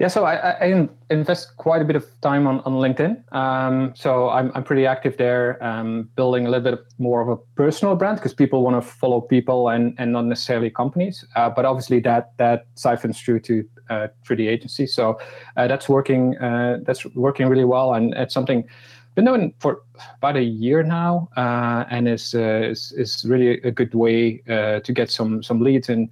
Yeah, 0.00 0.08
so 0.08 0.24
I, 0.24 0.34
I, 0.60 0.88
invest 1.08 1.56
quite 1.56 1.80
a 1.80 1.84
bit 1.84 1.94
of 1.94 2.04
time 2.20 2.48
on, 2.48 2.60
on 2.60 2.72
LinkedIn. 2.74 3.32
Um, 3.32 3.92
so 3.94 4.28
I'm, 4.28 4.50
I'm 4.54 4.64
pretty 4.64 4.86
active 4.86 5.16
there, 5.16 5.62
um, 5.62 6.08
building 6.16 6.46
a 6.46 6.50
little 6.50 6.72
bit 6.72 6.84
more 6.98 7.20
of 7.20 7.28
a 7.28 7.36
personal 7.54 7.94
brand 7.94 8.18
because 8.18 8.34
people 8.34 8.64
want 8.64 8.82
to 8.82 8.86
follow 8.86 9.20
people 9.20 9.68
and, 9.68 9.94
and 9.98 10.12
not 10.12 10.24
necessarily 10.24 10.68
companies. 10.68 11.24
Uh, 11.36 11.48
but 11.48 11.64
obviously 11.64 12.00
that 12.00 12.36
that 12.38 12.66
siphons 12.74 13.20
through 13.20 13.40
to 13.40 13.64
uh, 13.88 14.08
through 14.24 14.36
the 14.36 14.48
agency. 14.48 14.86
So 14.86 15.20
uh, 15.56 15.68
that's 15.68 15.88
working 15.88 16.36
uh, 16.38 16.78
that's 16.82 17.04
working 17.14 17.48
really 17.48 17.64
well, 17.64 17.94
and 17.94 18.14
it's 18.14 18.34
something 18.34 18.64
been 19.14 19.26
doing 19.26 19.54
for 19.60 19.82
about 20.16 20.36
a 20.36 20.42
year 20.42 20.82
now, 20.82 21.28
uh, 21.36 21.84
and 21.88 22.08
is, 22.08 22.34
uh, 22.34 22.62
is 22.64 22.92
is 22.96 23.24
really 23.24 23.60
a 23.62 23.70
good 23.70 23.94
way 23.94 24.38
to 24.46 24.92
get 24.92 25.08
some 25.08 25.42
some 25.42 25.60
leads 25.60 25.88
and 25.88 26.10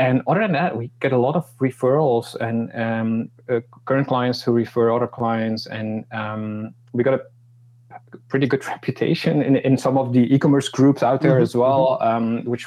and 0.00 0.22
other 0.26 0.40
than 0.40 0.52
that, 0.52 0.78
we 0.78 0.90
get 1.00 1.12
a 1.12 1.18
lot 1.18 1.36
of 1.36 1.46
referrals 1.58 2.34
and 2.36 2.74
um, 2.74 3.30
uh, 3.50 3.60
current 3.84 4.08
clients 4.08 4.42
who 4.42 4.52
refer 4.52 4.90
other 4.90 5.06
clients, 5.06 5.66
and 5.66 6.06
um, 6.10 6.74
we 6.94 7.04
got 7.04 7.14
a 7.14 8.16
pretty 8.28 8.46
good 8.46 8.66
reputation 8.74 9.42
in, 9.42 9.56
in 9.56 9.76
some 9.76 9.98
of 9.98 10.14
the 10.14 10.34
e-commerce 10.34 10.70
groups 10.70 11.02
out 11.02 11.20
there 11.20 11.34
mm-hmm, 11.34 11.42
as 11.42 11.54
well, 11.54 11.98
mm-hmm. 12.00 12.16
um, 12.16 12.44
which 12.46 12.66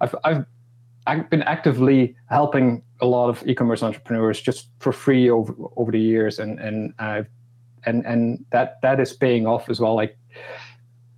I've, 0.00 0.14
I've 0.22 0.46
I've 1.08 1.28
been 1.28 1.42
actively 1.42 2.14
helping 2.28 2.84
a 3.00 3.06
lot 3.06 3.30
of 3.30 3.44
e-commerce 3.48 3.82
entrepreneurs 3.82 4.40
just 4.40 4.68
for 4.78 4.92
free 4.92 5.28
over 5.28 5.52
over 5.76 5.90
the 5.90 6.00
years, 6.00 6.38
and 6.38 6.60
and 6.60 6.94
I've 7.00 7.26
and 7.84 8.06
and 8.06 8.44
that 8.52 8.80
that 8.82 9.00
is 9.00 9.12
paying 9.12 9.44
off 9.44 9.68
as 9.68 9.80
well. 9.80 9.96
Like 9.96 10.16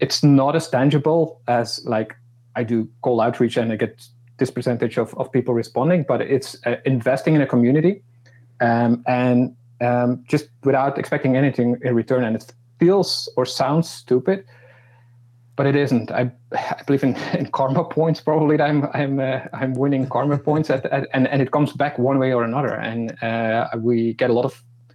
it's 0.00 0.22
not 0.22 0.56
as 0.56 0.66
tangible 0.70 1.42
as 1.46 1.84
like 1.84 2.16
I 2.56 2.64
do 2.64 2.88
cold 3.02 3.20
outreach 3.20 3.58
and 3.58 3.70
I 3.70 3.76
get 3.76 4.08
this 4.42 4.50
percentage 4.50 4.98
of, 4.98 5.14
of 5.20 5.30
people 5.30 5.54
responding, 5.54 6.04
but 6.12 6.20
it's 6.20 6.50
uh, 6.66 6.74
investing 6.84 7.34
in 7.36 7.42
a 7.42 7.46
community 7.46 8.02
um, 8.60 8.92
and 9.06 9.54
um, 9.80 10.10
just 10.32 10.46
without 10.64 10.98
expecting 10.98 11.36
anything 11.36 11.68
in 11.86 11.94
return. 11.94 12.24
And 12.24 12.34
it 12.34 12.44
feels 12.80 13.10
or 13.36 13.46
sounds 13.46 13.88
stupid, 13.88 14.44
but 15.54 15.66
it 15.66 15.76
isn't. 15.76 16.10
I, 16.10 16.22
I 16.52 16.82
believe 16.86 17.04
in, 17.04 17.14
in 17.38 17.46
karma 17.52 17.84
points. 17.84 18.20
Probably 18.20 18.60
I'm 18.60 18.80
I'm 19.00 19.20
uh, 19.20 19.40
I'm 19.60 19.72
winning 19.74 20.08
karma 20.08 20.38
points, 20.38 20.70
at, 20.70 20.86
at, 20.86 21.02
and 21.14 21.28
and 21.28 21.40
it 21.40 21.50
comes 21.52 21.72
back 21.72 21.98
one 21.98 22.18
way 22.18 22.32
or 22.34 22.42
another. 22.42 22.74
And 22.74 23.00
uh, 23.22 23.68
we 23.76 24.14
get 24.14 24.28
a 24.30 24.32
lot 24.32 24.44
of 24.44 24.54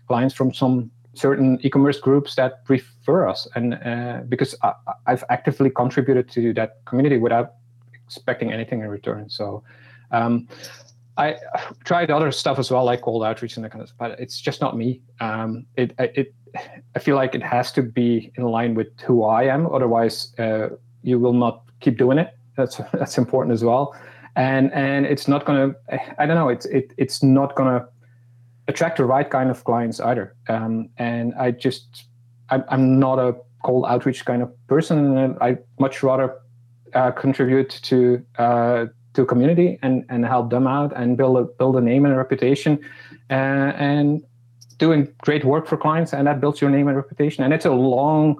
clients 0.10 0.36
from 0.36 0.54
some 0.54 0.92
certain 1.14 1.58
e-commerce 1.66 2.00
groups 2.08 2.36
that 2.36 2.52
prefer 2.66 3.30
us, 3.32 3.48
and 3.56 3.76
uh, 3.76 4.18
because 4.28 4.52
I, 4.62 4.74
I've 5.10 5.24
actively 5.30 5.70
contributed 5.70 6.26
to 6.36 6.54
that 6.60 6.70
community 6.86 7.18
without 7.18 7.48
expecting 8.08 8.52
anything 8.52 8.82
in 8.82 8.88
return. 8.88 9.30
So 9.30 9.64
um, 10.12 10.48
I 11.18 11.36
tried 11.84 12.12
other 12.12 12.32
stuff 12.32 12.60
as 12.60 12.72
well, 12.72 12.86
like 12.86 13.02
cold 13.02 13.24
outreach 13.24 13.58
and 13.58 13.66
that 13.66 13.72
kind 13.72 13.82
of 13.82 13.90
stuff, 13.90 13.98
but 13.98 14.20
it's 14.20 14.40
just 14.40 14.62
not 14.62 14.78
me. 14.78 15.02
Um, 15.20 15.66
it, 15.76 15.94
it, 16.00 16.34
I 16.96 17.00
feel 17.00 17.16
like 17.16 17.36
it 17.36 17.44
has 17.44 17.72
to 17.74 17.84
be 17.84 18.32
in 18.38 18.44
line 18.44 18.76
with 18.76 18.88
who 19.02 19.24
I 19.24 19.44
am. 19.44 19.68
Otherwise, 19.68 20.34
uh, 20.38 20.70
you 21.02 21.20
will 21.20 21.34
not 21.34 21.64
keep 21.80 21.98
doing 21.98 22.18
it. 22.18 22.36
That's 22.56 22.78
that's 22.94 23.18
important 23.18 23.54
as 23.54 23.64
well. 23.64 23.96
And 24.36 24.72
and 24.74 25.06
it's 25.06 25.28
not 25.28 25.46
gonna. 25.46 25.74
I 26.18 26.26
don't 26.26 26.36
know. 26.36 26.50
It's 26.50 26.66
it 26.68 26.94
it's 26.98 27.24
not 27.24 27.56
gonna 27.56 27.88
attract 28.68 28.98
the 28.98 29.06
right 29.06 29.30
kind 29.30 29.50
of 29.50 29.64
clients 29.64 30.00
either. 30.00 30.36
Um, 30.48 30.90
and 30.98 31.34
I 31.36 31.52
just 31.52 32.06
I'm, 32.50 32.64
I'm 32.70 33.00
not 33.00 33.18
a 33.18 33.36
cold 33.64 33.86
outreach 33.88 34.26
kind 34.26 34.42
of 34.42 34.68
person. 34.68 35.36
I 35.42 35.58
much 35.80 36.04
rather 36.04 36.36
uh, 36.94 37.12
contribute 37.12 37.70
to 37.84 38.24
uh, 38.38 38.86
to 39.14 39.26
community 39.26 39.80
and 39.82 40.06
and 40.10 40.26
help 40.26 40.50
them 40.50 40.68
out 40.68 40.94
and 40.96 41.18
build 41.18 41.38
a 41.38 41.44
build 41.44 41.76
a 41.76 41.82
name 41.82 42.06
and 42.06 42.14
a 42.14 42.18
reputation 42.18 42.80
uh, 43.30 43.72
and 43.92 44.24
doing 44.78 45.08
great 45.22 45.44
work 45.44 45.68
for 45.68 45.76
clients 45.78 46.14
and 46.14 46.28
that 46.28 46.40
builds 46.40 46.62
your 46.62 46.70
name 46.70 46.88
and 46.88 46.96
reputation. 46.96 47.44
And 47.44 47.54
it's 47.54 47.66
a 47.66 47.72
long 47.72 48.38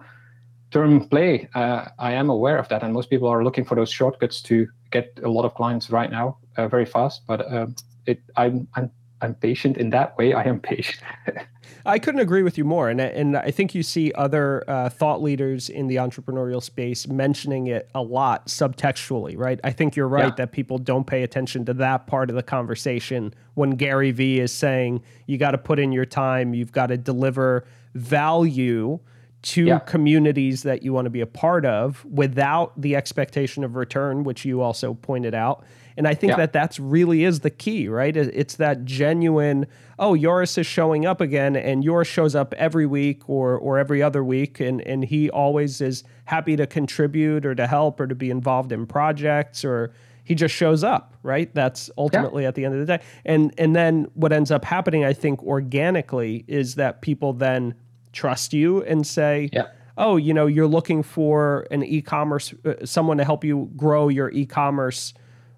term 0.72 1.08
play. 1.08 1.50
Uh, 1.56 1.86
i 1.98 2.12
am 2.12 2.30
aware 2.30 2.58
of 2.58 2.68
that 2.70 2.84
and 2.84 2.94
most 2.94 3.10
people 3.10 3.28
are 3.28 3.44
looking 3.44 3.66
for 3.66 3.76
those 3.76 3.92
shortcuts 3.92 4.42
to 4.42 4.68
get 4.92 5.18
a 5.24 5.30
lot 5.30 5.46
of 5.46 5.54
clients 5.54 5.90
right 5.90 6.12
now 6.12 6.38
very 6.58 6.86
fast 6.86 7.22
but 7.28 7.40
uh, 7.52 7.68
it 8.06 8.20
i'm 8.36 8.68
i'm 8.76 8.90
I'm 9.22 9.34
patient 9.34 9.78
in 9.78 9.90
that 9.92 10.18
way. 10.18 10.34
I 10.34 10.44
am 10.44 10.60
patient. 10.60 11.02
I 11.86 12.00
couldn't 12.00 12.22
agree 12.22 12.44
with 12.44 12.58
you 12.58 12.66
more, 12.66 12.90
and 12.90 13.00
and 13.02 13.38
I 13.38 13.50
think 13.50 13.74
you 13.74 13.82
see 13.82 14.12
other 14.14 14.64
uh, 14.68 14.90
thought 14.90 15.22
leaders 15.22 15.70
in 15.70 15.88
the 15.88 15.96
entrepreneurial 15.96 16.62
space 16.62 17.08
mentioning 17.08 17.68
it 17.68 17.90
a 17.96 18.02
lot 18.02 18.48
subtextually, 18.48 19.38
right? 19.38 19.60
I 19.64 19.72
think 19.72 19.96
you're 19.96 20.08
right 20.08 20.26
yeah. 20.26 20.36
that 20.36 20.52
people 20.52 20.78
don't 20.78 21.06
pay 21.06 21.24
attention 21.24 21.66
to 21.66 21.74
that 21.76 22.06
part 22.06 22.30
of 22.30 22.36
the 22.36 22.44
conversation 22.44 23.34
when 23.56 23.72
Gary 23.72 24.12
Vee 24.12 24.40
is 24.40 24.52
saying 24.52 25.02
you 25.26 25.38
got 25.38 25.52
to 25.52 25.58
put 25.58 25.80
in 25.80 25.92
your 25.92 26.06
time, 26.06 26.54
you've 26.54 26.72
got 26.72 26.88
to 26.88 26.98
deliver 26.98 27.66
value 27.96 29.00
to 29.44 29.66
yeah. 29.66 29.80
communities 29.80 30.64
that 30.64 30.84
you 30.84 30.94
want 30.94 31.06
to 31.06 31.10
be 31.10 31.22
a 31.22 31.28
part 31.28 31.66
of 31.66 32.04
without 32.06 32.80
the 32.80 32.96
expectation 32.96 33.64
of 33.64 33.76
return, 33.76 34.24
which 34.24 34.46
you 34.46 34.62
also 34.62 34.94
pointed 34.94 35.34
out. 35.34 35.64
And 35.98 36.08
I 36.08 36.14
think 36.14 36.32
yeah. 36.32 36.38
that 36.38 36.54
that's 36.54 36.80
really 36.80 37.24
is 37.24 37.40
the 37.40 37.50
key, 37.50 37.88
right? 37.88 38.16
It's 38.16 38.56
that 38.56 38.86
genuine, 38.86 39.66
oh, 39.98 40.16
Joris 40.16 40.56
is 40.60 40.68
showing 40.68 41.08
up 41.08 41.20
again 41.22 41.56
and 41.56 41.84
Joris 41.84 42.08
shows 42.08 42.36
up 42.36 42.54
every 42.54 42.86
week 42.86 43.28
or 43.28 43.58
or 43.58 43.80
every 43.80 44.04
other 44.04 44.24
week 44.24 44.60
and 44.60 44.80
and 44.82 45.04
he 45.04 45.30
always 45.32 45.82
is 45.82 46.04
happy 46.26 46.56
to 46.56 46.68
contribute 46.68 47.46
or 47.48 47.56
to 47.56 47.66
help 47.66 48.00
or 48.00 48.06
to 48.06 48.14
be 48.14 48.30
involved 48.30 48.72
in 48.72 48.86
projects 48.86 49.66
or 49.66 49.92
he 50.24 50.36
just 50.36 50.54
shows 50.54 50.84
up, 50.84 51.16
right? 51.24 51.54
That's 51.56 51.90
ultimately 51.98 52.44
yeah. 52.44 52.50
at 52.50 52.56
the 52.56 52.66
end 52.66 52.76
of 52.76 52.80
the 52.86 52.98
day. 52.98 53.04
And 53.26 53.52
and 53.58 53.76
then 53.76 54.08
what 54.14 54.32
ends 54.32 54.52
up 54.52 54.66
happening 54.66 55.04
I 55.04 55.14
think 55.14 55.42
organically 55.42 56.46
is 56.48 56.76
that 56.76 57.02
people 57.02 57.34
then 57.34 57.74
trust 58.14 58.54
you 58.54 58.84
and 58.84 59.06
say, 59.06 59.50
yeah 59.52 59.68
oh, 60.00 60.16
you 60.16 60.32
know, 60.32 60.46
you're 60.46 60.68
looking 60.68 61.02
for 61.02 61.66
an 61.72 61.84
e-commerce, 61.84 62.54
uh, 62.66 62.86
someone 62.86 63.18
to 63.18 63.26
help 63.26 63.44
you 63.44 63.68
grow 63.76 64.10
your 64.10 64.30
e-commerce 64.30 65.12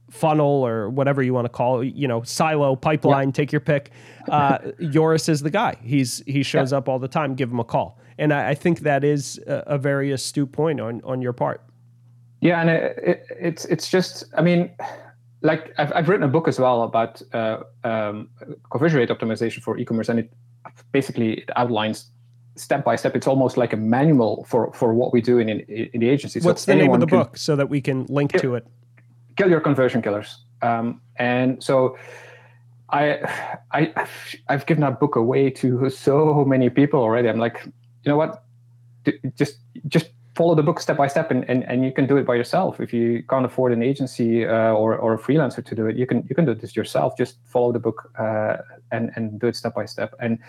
funnel 0.10 0.66
or 0.66 0.90
whatever 0.90 1.22
you 1.22 1.34
want 1.34 1.46
to 1.46 1.50
call 1.50 1.82
it, 1.82 1.94
you 1.96 2.08
know, 2.08 2.24
silo, 2.24 2.76
pipeline, 2.76 3.32
take 3.32 3.52
your 3.52 3.62
pick. 3.62 3.92
Uh, 4.28 4.58
Joris 4.90 5.30
is 5.30 5.42
the 5.42 5.50
guy. 5.50 5.78
He's 5.84 6.24
he 6.26 6.44
shows 6.44 6.74
up 6.74 6.90
all 6.90 7.00
the 7.00 7.08
time. 7.08 7.36
Give 7.36 7.52
him 7.52 7.60
a 7.60 7.64
call, 7.64 8.00
and 8.18 8.34
I, 8.34 8.50
I 8.50 8.56
think 8.56 8.80
that 8.82 9.04
is 9.04 9.40
a, 9.48 9.64
a, 9.68 9.78
very 9.78 10.12
astute 10.12 10.52
point 10.52 10.80
on 10.80 11.02
on 11.04 11.22
your 11.22 11.34
part. 11.34 11.64
Yeah, 12.42 12.62
and 12.62 12.70
it, 12.70 12.98
it, 13.04 13.26
it's 13.40 13.66
it's 13.66 13.90
just, 13.90 14.24
I 14.36 14.42
mean, 14.42 14.72
like 15.42 15.74
I've 15.78 15.92
I've 15.94 16.10
written 16.10 16.24
a 16.24 16.30
book 16.30 16.48
as 16.48 16.60
well 16.60 16.84
about 16.84 17.22
uh, 17.34 17.64
um, 17.84 18.30
conversion 18.72 19.00
rate 19.00 19.10
optimization 19.10 19.62
for 19.62 19.78
e-commerce, 19.78 20.10
and 20.10 20.20
it 20.20 20.34
basically 20.92 21.40
it 21.40 21.50
outlines 21.56 22.12
step 22.56 22.84
by 22.84 22.96
step. 22.96 23.16
It's 23.16 23.28
almost 23.28 23.58
like 23.58 23.74
a 23.74 23.78
manual 23.78 24.46
for 24.48 24.72
for 24.74 24.94
what 24.94 25.14
we 25.14 25.22
do 25.22 25.40
in 25.40 25.50
in, 25.50 25.60
in 25.94 26.00
the 26.00 26.10
agency. 26.10 26.40
What's 26.40 26.64
so 26.64 26.72
the 26.72 26.78
name 26.78 26.92
of 26.94 27.00
the 27.00 27.08
can, 27.08 27.18
book 27.18 27.38
so 27.38 27.56
that 27.56 27.70
we 27.70 27.82
can 27.82 28.06
link 28.06 28.34
to 28.34 28.56
it? 28.56 28.68
Kill 29.40 29.50
your 29.50 29.62
conversion 29.62 30.02
killers. 30.02 30.30
Um, 30.62 31.02
and 31.16 31.64
so 31.64 31.98
I, 32.90 33.04
I, 33.72 33.94
I've 34.50 34.66
given 34.66 34.82
that 34.82 35.00
book 35.00 35.16
away 35.16 35.50
to 35.62 35.90
so 35.90 36.44
many 36.44 36.70
people 36.70 37.00
already. 37.00 37.30
I'm 37.30 37.40
like, 37.40 37.58
you 37.64 38.10
know 38.12 38.18
what? 38.18 38.44
Just, 39.38 39.56
just 39.88 40.08
follow 40.36 40.56
the 40.56 40.64
book 40.64 40.80
step 40.80 40.98
by 40.98 41.08
step, 41.08 41.32
and, 41.32 41.50
and, 41.50 41.64
and 41.70 41.86
you 41.86 41.92
can 41.94 42.06
do 42.06 42.18
it 42.18 42.26
by 42.26 42.36
yourself. 42.36 42.82
If 42.82 42.94
you 42.94 43.24
can't 43.30 43.46
afford 43.46 43.72
an 43.72 43.82
agency 43.82 44.46
uh, 44.46 44.72
or, 44.72 44.98
or 44.98 45.14
a 45.14 45.18
freelancer 45.18 45.64
to 45.66 45.76
do 45.76 45.88
it, 45.88 45.96
you 45.96 46.06
can 46.06 46.26
you 46.30 46.36
can 46.36 46.46
do 46.46 46.54
this 46.54 46.76
yourself. 46.76 47.18
Just 47.18 47.38
follow 47.46 47.72
the 47.72 47.80
book 47.80 48.12
uh, 48.20 48.58
and 48.92 49.12
and 49.16 49.40
do 49.40 49.48
it 49.48 49.56
step 49.56 49.74
by 49.74 49.86
step. 49.86 50.14
And 50.20 50.40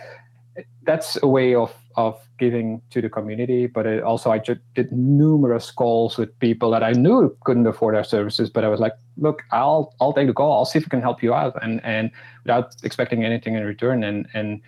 that's 0.82 1.18
a 1.22 1.26
way 1.26 1.54
of 1.54 1.74
of 1.96 2.18
giving 2.38 2.80
to 2.90 3.02
the 3.02 3.08
community 3.08 3.66
but 3.66 3.86
it 3.86 4.02
also 4.02 4.30
i 4.30 4.38
just 4.38 4.60
did 4.74 4.90
numerous 4.92 5.70
calls 5.70 6.16
with 6.16 6.36
people 6.38 6.70
that 6.70 6.82
i 6.82 6.92
knew 6.92 7.36
couldn't 7.44 7.66
afford 7.66 7.94
our 7.94 8.04
services 8.04 8.48
but 8.48 8.64
i 8.64 8.68
was 8.68 8.80
like 8.80 8.94
look 9.16 9.42
i'll 9.50 9.94
i'll 10.00 10.12
take 10.12 10.26
the 10.26 10.32
call. 10.32 10.58
I'll 10.58 10.64
see 10.64 10.78
if 10.78 10.86
i 10.86 10.88
can 10.88 11.00
help 11.00 11.22
you 11.22 11.34
out 11.34 11.60
and 11.62 11.84
and 11.84 12.10
without 12.44 12.74
expecting 12.82 13.24
anything 13.24 13.54
in 13.54 13.64
return 13.64 14.04
and 14.04 14.28
and 14.34 14.60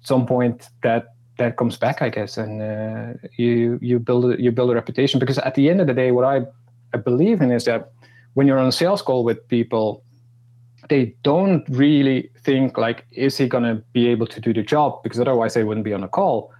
at 0.00 0.06
some 0.06 0.26
point 0.26 0.68
that 0.82 1.14
that 1.38 1.56
comes 1.56 1.76
back 1.76 2.00
i 2.00 2.08
guess 2.08 2.38
and 2.38 2.62
uh, 2.62 3.12
you 3.36 3.78
you 3.82 3.98
build 3.98 4.32
a, 4.32 4.40
you 4.40 4.50
build 4.50 4.70
a 4.70 4.74
reputation 4.74 5.18
because 5.20 5.38
at 5.38 5.54
the 5.54 5.68
end 5.68 5.80
of 5.80 5.86
the 5.86 5.94
day 5.94 6.12
what 6.12 6.24
i 6.24 6.40
i 6.94 6.96
believe 6.96 7.40
in 7.40 7.50
is 7.50 7.64
that 7.64 7.90
when 8.34 8.46
you're 8.46 8.58
on 8.58 8.68
a 8.68 8.72
sales 8.72 9.02
call 9.02 9.24
with 9.24 9.46
people 9.48 10.04
they 10.88 11.14
don't 11.22 11.64
really 11.68 12.30
think 12.42 12.78
like 12.78 13.06
is 13.12 13.36
he 13.36 13.48
going 13.48 13.64
to 13.64 13.82
be 13.92 14.08
able 14.08 14.26
to 14.26 14.40
do 14.40 14.52
the 14.52 14.62
job? 14.62 15.02
Because 15.02 15.20
otherwise 15.20 15.54
they 15.54 15.64
wouldn't 15.64 15.84
be 15.84 15.92
on 15.92 16.04
a 16.04 16.08
call. 16.08 16.52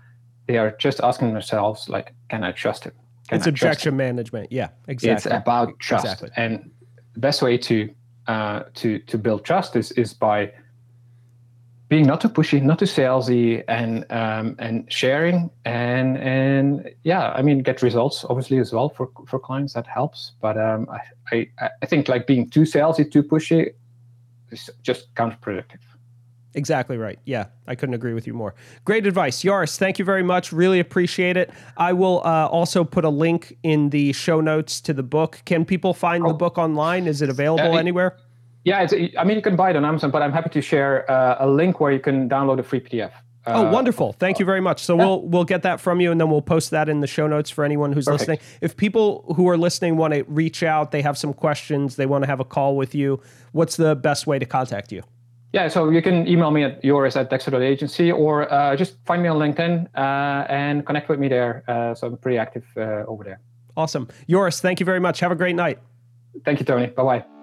They 0.46 0.58
are 0.58 0.76
just 0.78 1.00
asking 1.00 1.32
themselves 1.32 1.88
like 1.88 2.14
can 2.28 2.44
i 2.44 2.52
trust 2.52 2.84
him? 2.84 2.92
Can 3.28 3.38
it's 3.38 3.46
I 3.46 3.50
objection 3.50 3.96
management. 3.96 4.52
Yeah 4.52 4.68
exactly. 4.88 5.14
it's 5.14 5.26
about 5.26 5.78
trust. 5.80 6.04
Exactly. 6.04 6.30
and 6.36 6.70
the 7.14 7.20
best 7.20 7.42
way 7.42 7.58
to 7.58 7.90
uh, 8.26 8.64
to 8.74 8.98
to 9.00 9.18
build 9.18 9.44
trust 9.44 9.76
is 9.76 9.92
is 9.92 10.12
by 10.14 10.52
being 11.88 12.04
not 12.04 12.20
too 12.20 12.28
pushy, 12.28 12.60
not 12.60 12.80
too 12.80 12.84
salesy, 12.84 13.62
and 13.68 14.04
um, 14.10 14.56
and 14.58 14.90
sharing. 14.92 15.50
And 15.64 16.18
and 16.18 16.90
yeah, 17.04 17.30
I 17.30 17.42
mean 17.42 17.60
get 17.60 17.82
results 17.82 18.24
obviously 18.28 18.58
as 18.58 18.72
well 18.72 18.88
for 18.88 19.08
for 19.26 19.38
clients. 19.38 19.74
That 19.74 19.86
helps. 19.86 20.32
But 20.40 20.58
um, 20.58 20.88
I, 20.90 21.00
I 21.60 21.68
I 21.82 21.86
think 21.86 22.08
like 22.08 22.26
being 22.26 22.50
too 22.50 22.62
salesy, 22.62 23.10
too 23.10 23.22
pushy 23.22 23.72
is 24.56 24.70
just 24.82 25.14
counterproductive. 25.14 25.80
Exactly 26.54 26.96
right. 26.96 27.18
Yeah, 27.26 27.46
I 27.66 27.74
couldn't 27.74 27.94
agree 27.94 28.14
with 28.14 28.26
you 28.26 28.32
more. 28.32 28.54
Great 28.86 29.06
advice. 29.06 29.42
Joris, 29.42 29.76
thank 29.76 29.98
you 29.98 30.06
very 30.06 30.22
much. 30.22 30.52
Really 30.52 30.80
appreciate 30.80 31.36
it. 31.36 31.50
I 31.76 31.92
will 31.92 32.22
uh, 32.24 32.46
also 32.46 32.82
put 32.82 33.04
a 33.04 33.10
link 33.10 33.58
in 33.62 33.90
the 33.90 34.14
show 34.14 34.40
notes 34.40 34.80
to 34.82 34.94
the 34.94 35.02
book. 35.02 35.42
Can 35.44 35.66
people 35.66 35.92
find 35.92 36.24
oh. 36.24 36.28
the 36.28 36.34
book 36.34 36.56
online? 36.56 37.06
Is 37.06 37.20
it 37.20 37.28
available 37.28 37.74
uh, 37.74 37.78
anywhere? 37.78 38.16
Yeah, 38.64 38.80
it's, 38.82 38.94
I 39.18 39.22
mean, 39.24 39.36
you 39.36 39.42
can 39.42 39.54
buy 39.54 39.70
it 39.70 39.76
on 39.76 39.84
Amazon, 39.84 40.10
but 40.10 40.22
I'm 40.22 40.32
happy 40.32 40.48
to 40.50 40.62
share 40.62 41.08
uh, 41.10 41.36
a 41.40 41.46
link 41.46 41.78
where 41.78 41.92
you 41.92 42.00
can 42.00 42.28
download 42.28 42.58
a 42.58 42.62
free 42.62 42.80
PDF. 42.80 43.12
Oh, 43.46 43.66
uh, 43.66 43.70
wonderful! 43.70 44.12
Thank 44.12 44.38
you 44.38 44.44
very 44.44 44.60
much. 44.60 44.82
So 44.82 44.96
yeah. 44.96 45.04
we'll 45.04 45.22
we'll 45.22 45.44
get 45.44 45.62
that 45.62 45.80
from 45.80 46.00
you, 46.00 46.10
and 46.10 46.20
then 46.20 46.30
we'll 46.30 46.42
post 46.42 46.70
that 46.70 46.88
in 46.88 47.00
the 47.00 47.06
show 47.06 47.26
notes 47.26 47.48
for 47.50 47.64
anyone 47.64 47.92
who's 47.92 48.06
Perfect. 48.06 48.20
listening. 48.20 48.38
If 48.60 48.76
people 48.76 49.24
who 49.36 49.48
are 49.48 49.56
listening 49.56 49.96
want 49.96 50.14
to 50.14 50.24
reach 50.24 50.62
out, 50.62 50.90
they 50.90 51.02
have 51.02 51.16
some 51.16 51.32
questions, 51.32 51.96
they 51.96 52.06
want 52.06 52.24
to 52.24 52.26
have 52.28 52.40
a 52.40 52.44
call 52.44 52.76
with 52.76 52.94
you. 52.94 53.22
What's 53.52 53.76
the 53.76 53.94
best 53.94 54.26
way 54.26 54.38
to 54.38 54.46
contact 54.46 54.90
you? 54.92 55.02
Yeah, 55.52 55.68
so 55.68 55.88
you 55.88 56.02
can 56.02 56.26
email 56.28 56.50
me 56.50 56.64
at 56.64 56.82
joris 56.82 57.16
at 57.16 57.30
dexter.agency 57.30 58.12
or 58.12 58.52
uh, 58.52 58.76
just 58.76 58.96
find 59.06 59.22
me 59.22 59.28
on 59.28 59.38
LinkedIn 59.38 59.88
uh, 59.94 60.46
and 60.50 60.84
connect 60.84 61.08
with 61.08 61.18
me 61.18 61.28
there. 61.28 61.64
Uh, 61.66 61.94
so 61.94 62.08
I'm 62.08 62.16
pretty 62.18 62.36
active 62.36 62.64
uh, 62.76 63.04
over 63.06 63.24
there. 63.24 63.40
Awesome. 63.76 64.08
Joris, 64.28 64.60
thank 64.60 64.80
you 64.80 64.86
very 64.86 65.00
much. 65.00 65.20
Have 65.20 65.32
a 65.32 65.36
great 65.36 65.56
night. 65.56 65.78
Thank 66.44 66.60
you, 66.60 66.66
Tony. 66.66 66.88
Bye 66.88 67.02
bye. 67.02 67.35